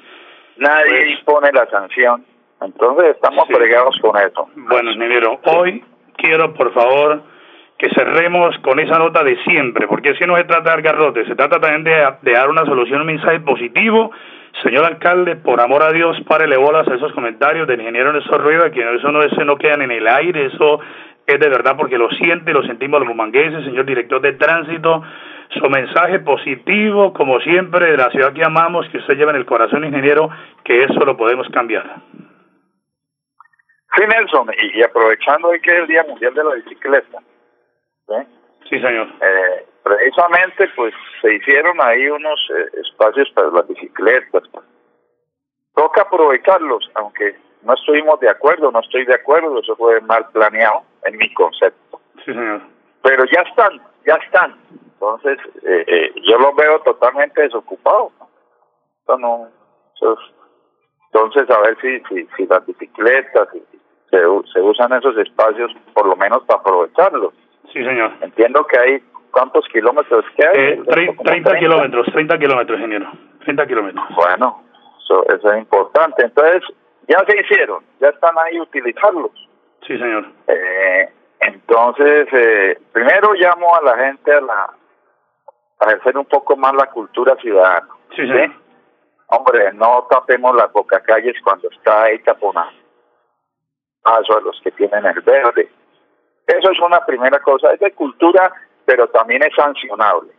Nadie 0.57 0.91
pues 0.91 1.05
dispone 1.05 1.53
la 1.53 1.67
sanción. 1.67 2.25
Entonces 2.61 3.17
estamos 3.17 3.47
fregados 3.49 3.97
con 4.01 4.17
eso. 4.17 4.49
Bueno, 4.55 4.91
ingeniero, 4.91 5.39
hoy 5.45 5.85
quiero, 6.17 6.53
por 6.55 6.73
favor 6.73 7.23
que 7.79 7.89
cerremos 7.91 8.59
con 8.59 8.81
esa 8.81 8.99
nota 8.99 9.23
de 9.23 9.37
siempre, 9.45 9.87
porque 9.87 10.15
si 10.17 10.25
no 10.27 10.37
se 10.37 10.45
trata 10.45 10.65
de 10.65 10.71
dar 10.71 10.83
garrote, 10.83 11.25
se 11.27 11.37
trata 11.37 11.61
también 11.61 11.85
de, 11.85 12.33
dar 12.33 12.51
una 12.51 12.65
solución, 12.65 13.01
un 13.01 13.07
mensaje 13.07 13.41
positivo. 13.41 14.11
Señor 14.65 14.85
alcalde, 14.85 15.37
por 15.37 15.61
amor 15.61 15.85
a 15.85 15.93
Dios, 15.93 16.17
párele 16.27 16.57
bolas 16.57 16.89
a 16.89 16.95
esos 16.95 17.13
comentarios 17.13 17.69
del 17.69 17.81
ingeniero 17.81 18.13
Néstor 18.13 18.43
Rueda, 18.43 18.73
que 18.73 18.81
eso 18.81 19.13
no, 19.13 19.23
eso 19.23 19.45
no 19.45 19.57
quedan 19.57 19.83
en 19.83 19.93
el 19.93 20.09
aire, 20.09 20.47
eso 20.47 20.81
es 21.25 21.39
de 21.39 21.49
verdad 21.49 21.77
porque 21.77 21.99
lo 21.99 22.11
siente, 22.11 22.53
lo 22.53 22.65
sentimos 22.65 22.99
los 22.99 23.09
bumangueses, 23.09 23.65
señor 23.65 23.85
director 23.85 24.21
de 24.21 24.33
tránsito, 24.33 25.05
su 25.51 25.71
mensaje 25.71 26.19
positivo, 26.21 27.13
como 27.13 27.39
siempre, 27.41 27.93
de 27.93 27.97
la 27.97 28.11
ciudad 28.11 28.33
que 28.33 28.45
amamos, 28.45 28.89
que 28.89 28.99
usted 28.99 29.17
lleva 29.17 29.31
en 29.31 29.37
el 29.37 29.47
corazón, 29.47 29.85
ingeniero, 29.85 30.31
que 30.65 30.83
eso 30.83 30.99
lo 31.05 31.17
podemos 31.17 31.47
cambiar. 31.51 31.85
Sí, 33.95 34.03
Nelson, 34.07 34.49
y, 34.75 34.83
aprovechando 34.83 35.49
hoy 35.49 35.61
que 35.61 35.71
es 35.71 35.79
el 35.81 35.87
Día 35.87 36.05
Mundial 36.09 36.35
de 36.35 36.45
la 36.45 36.55
Bicicleta, 36.55 37.19
Sí, 38.69 38.81
señor. 38.81 39.09
Eh, 39.21 39.67
precisamente, 39.83 40.69
pues 40.77 40.95
se 41.23 41.35
hicieron 41.35 41.81
ahí 41.81 42.09
unos 42.09 42.39
eh, 42.55 42.81
espacios 42.83 43.31
para 43.35 43.49
las 43.49 43.67
bicicletas. 43.69 44.43
Toca 45.75 46.03
aprovecharlos, 46.03 46.91
aunque 46.95 47.37
no 47.63 47.75
estuvimos 47.75 48.21
de 48.21 48.29
acuerdo, 48.29 48.71
no 48.71 48.81
estoy 48.81 49.05
de 49.05 49.15
acuerdo, 49.15 49.61
eso 49.61 49.77
fue 49.77 50.01
mal 50.03 50.27
planeado 50.33 50.83
en 51.05 51.17
mi 51.17 51.33
concepto. 51.35 52.01
Sí, 52.25 52.33
señor. 52.33 52.63
Pero 53.03 53.25
ya 53.27 53.43
están, 53.43 53.81
ya 54.07 54.15
están. 54.15 54.57
Entonces, 54.93 55.39
eh, 55.63 56.13
yo 56.29 56.39
los 56.39 56.55
veo 56.57 56.81
totalmente 56.81 57.43
desocupados. 57.43 58.13
no, 59.19 59.49
entonces, 61.13 61.51
a 61.51 61.61
ver 61.61 61.77
si, 61.81 62.01
si, 62.09 62.29
si 62.37 62.47
las 62.47 62.67
bicicletas 62.67 63.49
se, 64.11 64.19
se 64.53 64.61
usan 64.61 64.93
esos 64.93 65.17
espacios 65.17 65.73
por 65.95 66.07
lo 66.07 66.17
menos 66.17 66.43
para 66.45 66.61
aprovecharlos. 66.61 67.33
Sí, 67.73 67.85
señor. 67.85 68.13
Entiendo 68.21 68.65
que 68.67 68.79
hay, 68.79 69.03
¿cuántos 69.31 69.67
kilómetros 69.69 70.25
que 70.37 70.47
hay? 70.47 70.57
Eh, 70.57 70.83
30, 70.87 71.59
kilómetros, 71.59 72.07
30 72.13 72.39
kilómetros, 72.39 72.79
ingeniero. 72.79 73.11
30 73.45 73.67
kilómetros. 73.67 74.05
Bueno, 74.15 74.63
eso, 75.03 75.25
es 75.29 75.59
importante. 75.59 76.25
Entonces, 76.25 76.63
ya 77.07 77.25
se 77.27 77.41
hicieron, 77.41 77.85
ya 78.01 78.09
están 78.09 78.37
ahí 78.39 78.61
utilizarlos. 78.61 79.33
Sí, 79.87 79.99
señor. 79.99 80.27
Eh, 80.47 81.09
entonces, 81.41 82.29
eh, 82.33 82.79
primero 82.93 83.33
llamo 83.35 83.75
a 83.75 83.83
la 83.83 83.97
gente 83.97 84.33
a, 84.33 84.41
la, 84.41 84.75
a 85.81 85.85
ejercer 85.87 86.17
un 86.19 86.27
poco 86.27 86.57
más 86.57 86.75
la 86.75 86.87
cultura 86.87 87.37
ciudadana. 87.37 87.89
Sí, 88.11 88.23
señor. 88.23 88.53
Hombre, 89.29 89.73
no 89.75 90.07
tapemos 90.11 90.57
las 90.57 90.73
bocacalles 90.73 91.37
cuando 91.45 91.69
está 91.69 92.05
ahí 92.05 92.19
taponado. 92.21 92.71
Paso 94.03 94.39
a 94.39 94.41
los 94.41 94.59
que 94.63 94.71
tienen 94.71 95.05
el 95.05 95.21
verde. 95.21 95.69
Eso 96.49 96.71
es 96.71 96.81
una 96.81 97.05
primera 97.05 97.39
cosa, 97.41 97.73
es 97.73 97.81
de 97.81 97.93
cultura, 97.93 98.53
pero 98.85 99.07
también 99.09 99.43
es 99.43 99.55
sancionable. 99.55 100.33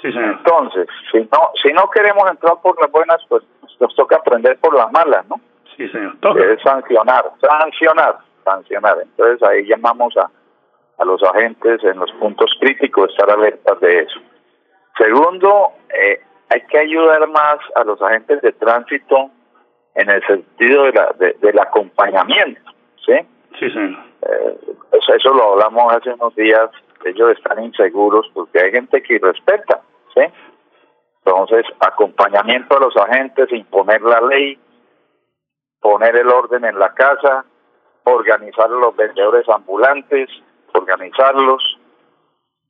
Sí, 0.00 0.12
señor. 0.12 0.38
Entonces, 0.38 0.86
si 1.10 1.18
no, 1.18 1.50
si 1.60 1.72
no 1.72 1.90
queremos 1.90 2.30
entrar 2.30 2.54
por 2.62 2.80
las 2.80 2.90
buenas, 2.90 3.20
pues 3.28 3.42
nos 3.80 3.94
toca 3.96 4.16
aprender 4.16 4.58
por 4.58 4.74
las 4.74 4.90
malas, 4.92 5.26
¿no? 5.28 5.40
Sí, 5.76 5.88
señor. 5.88 6.14
Es 6.40 6.62
sancionar, 6.62 7.30
sancionar, 7.40 8.18
sancionar. 8.44 8.98
Entonces 9.02 9.42
ahí 9.46 9.66
llamamos 9.66 10.16
a, 10.16 10.30
a 10.98 11.04
los 11.04 11.22
agentes 11.22 11.82
en 11.84 11.98
los 11.98 12.12
puntos 12.12 12.50
críticos, 12.60 13.10
estar 13.10 13.30
alertas 13.30 13.80
de 13.80 14.00
eso. 14.00 14.20
Segundo, 14.96 15.72
eh, 15.88 16.20
hay 16.48 16.60
que 16.62 16.78
ayudar 16.78 17.26
más 17.28 17.58
a 17.74 17.84
los 17.84 18.00
agentes 18.00 18.40
de 18.42 18.52
tránsito 18.52 19.30
en 19.94 20.10
el 20.10 20.24
sentido 20.26 20.84
de 20.84 20.92
la, 20.92 21.14
del 21.18 21.58
acompañamiento, 21.58 22.60
¿sí? 23.04 23.14
Sí, 23.58 23.70
señor. 23.70 23.98
Eh, 24.22 24.58
eso 24.92 25.34
lo 25.34 25.52
hablamos 25.52 25.92
hace 25.92 26.10
unos 26.12 26.34
días, 26.36 26.70
ellos 27.04 27.30
están 27.32 27.62
inseguros 27.62 28.30
porque 28.32 28.60
hay 28.60 28.70
gente 28.72 29.02
que 29.02 29.18
respeta, 29.18 29.82
¿sí? 30.14 30.22
Entonces, 31.24 31.66
acompañamiento 31.80 32.76
a 32.76 32.80
los 32.80 32.96
agentes, 32.96 33.52
imponer 33.52 34.02
la 34.02 34.20
ley, 34.20 34.58
poner 35.80 36.16
el 36.16 36.28
orden 36.28 36.64
en 36.64 36.78
la 36.78 36.92
casa, 36.94 37.44
organizar 38.04 38.66
a 38.66 38.68
los 38.68 38.96
vendedores 38.96 39.48
ambulantes, 39.48 40.30
organizarlos. 40.72 41.78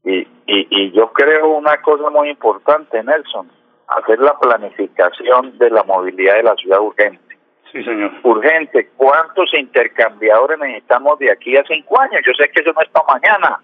Y, 0.03 0.19
y, 0.19 0.27
y 0.47 0.93
yo 0.93 1.13
creo 1.13 1.49
una 1.49 1.81
cosa 1.83 2.11
muy 2.11 2.31
importante, 2.31 3.03
Nelson, 3.03 3.51
hacer 3.87 4.19
la 4.19 4.39
planificación 4.39 5.59
de 5.59 5.71
la 5.71 5.85
movilidad 5.85 6.37
de 6.37 6.43
la 6.43 6.55
ciudad 6.55 6.81
urgente. 6.81 7.30
Sí, 7.73 7.83
señor. 7.85 8.13
Urgente. 8.23 8.91
¿Cuántos 8.97 9.53
intercambiadores 9.55 10.59
necesitamos 10.59 11.19
de 11.19 11.31
aquí 11.31 11.57
a 11.57 11.65
cinco 11.65 12.01
años? 12.01 12.23
Yo 12.27 12.33
sé 12.35 12.51
que 12.51 12.61
eso 12.63 12.73
no 12.73 12.81
es 12.83 12.89
para 12.91 13.07
mañana, 13.21 13.61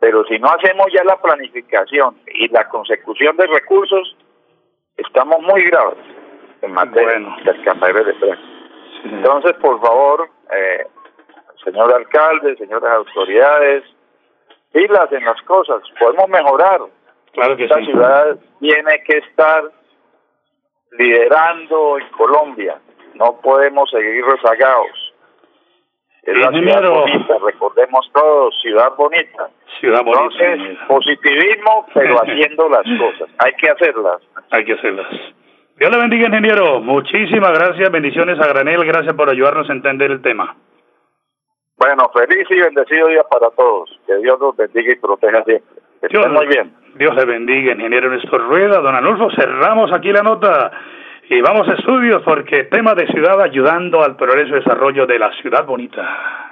pero 0.00 0.24
si 0.24 0.38
no 0.38 0.48
hacemos 0.48 0.86
ya 0.92 1.02
la 1.04 1.16
planificación 1.20 2.16
y 2.26 2.48
la 2.48 2.68
consecución 2.68 3.36
de 3.36 3.46
recursos, 3.46 4.16
estamos 4.96 5.40
muy 5.42 5.62
graves. 5.64 5.98
en 6.60 6.72
materia 6.72 7.18
del 7.44 7.64
cambio 7.64 8.04
de 8.04 8.12
tren. 8.14 8.38
Entonces, 9.04 9.52
por 9.54 9.80
favor, 9.80 10.28
eh, 10.54 10.86
señor 11.64 11.92
alcalde, 11.92 12.56
señoras 12.56 12.92
autoridades, 12.98 13.82
pilas 14.72 15.10
en 15.10 15.24
las 15.24 15.40
cosas, 15.42 15.82
podemos 15.98 16.28
mejorar. 16.28 16.80
Claro 17.32 17.56
que 17.56 17.64
Esta 17.64 17.78
sí. 17.78 17.86
ciudad 17.86 18.36
tiene 18.60 19.02
que 19.04 19.18
estar 19.18 19.64
liderando 20.92 21.98
en 21.98 22.08
Colombia, 22.10 22.78
no 23.14 23.40
podemos 23.40 23.90
seguir 23.90 24.24
rezagados. 24.24 25.12
Es 26.22 26.38
la 26.38 26.50
ciudad 26.50 26.88
bonita, 26.88 27.34
recordemos 27.44 28.08
todos, 28.14 28.54
ciudad 28.62 28.94
bonita. 28.96 29.50
Ciudad 29.80 30.04
bonita. 30.04 30.44
Entonces, 30.44 30.78
positivismo, 30.86 31.86
pero 31.92 32.16
haciendo 32.22 32.68
las 32.68 32.84
cosas. 32.84 33.28
Hay 33.38 33.52
que 33.54 33.68
hacerlas. 33.68 34.22
Hay 34.50 34.64
que 34.64 34.74
hacerlas. 34.74 35.08
Dios 35.76 35.90
le 35.90 35.98
bendiga, 35.98 36.28
ingeniero. 36.28 36.80
Muchísimas 36.80 37.58
gracias. 37.58 37.90
Bendiciones 37.90 38.38
a 38.38 38.46
granel. 38.46 38.84
Gracias 38.84 39.14
por 39.14 39.28
ayudarnos 39.28 39.68
a 39.68 39.72
entender 39.72 40.12
el 40.12 40.22
tema. 40.22 40.54
Bueno, 41.76 42.08
feliz 42.14 42.46
y 42.48 42.60
bendecido 42.60 43.08
día 43.08 43.24
para 43.24 43.50
todos. 43.50 43.90
Que 44.06 44.14
Dios 44.18 44.38
los 44.38 44.56
bendiga 44.56 44.92
y 44.92 44.96
proteja 44.96 45.42
siempre. 45.42 45.82
Que 46.00 46.06
Dios, 46.06 46.24
estén 46.24 46.32
muy 46.34 46.46
bien. 46.46 46.72
Dios 46.94 47.16
le 47.16 47.24
bendiga, 47.24 47.72
ingeniero 47.72 48.10
Néstor 48.10 48.46
Rueda. 48.46 48.78
Don 48.80 48.94
Anulfo, 48.94 49.28
cerramos 49.32 49.92
aquí 49.92 50.12
la 50.12 50.22
nota 50.22 50.70
y 51.32 51.40
vamos 51.40 51.66
a 51.66 51.72
estudios 51.72 52.22
porque 52.24 52.64
tema 52.64 52.94
de 52.94 53.06
ciudad 53.06 53.40
ayudando 53.40 54.04
al 54.04 54.16
progreso 54.16 54.54
y 54.54 54.58
desarrollo 54.58 55.06
de 55.06 55.18
la 55.18 55.32
ciudad 55.40 55.64
bonita. 55.64 56.51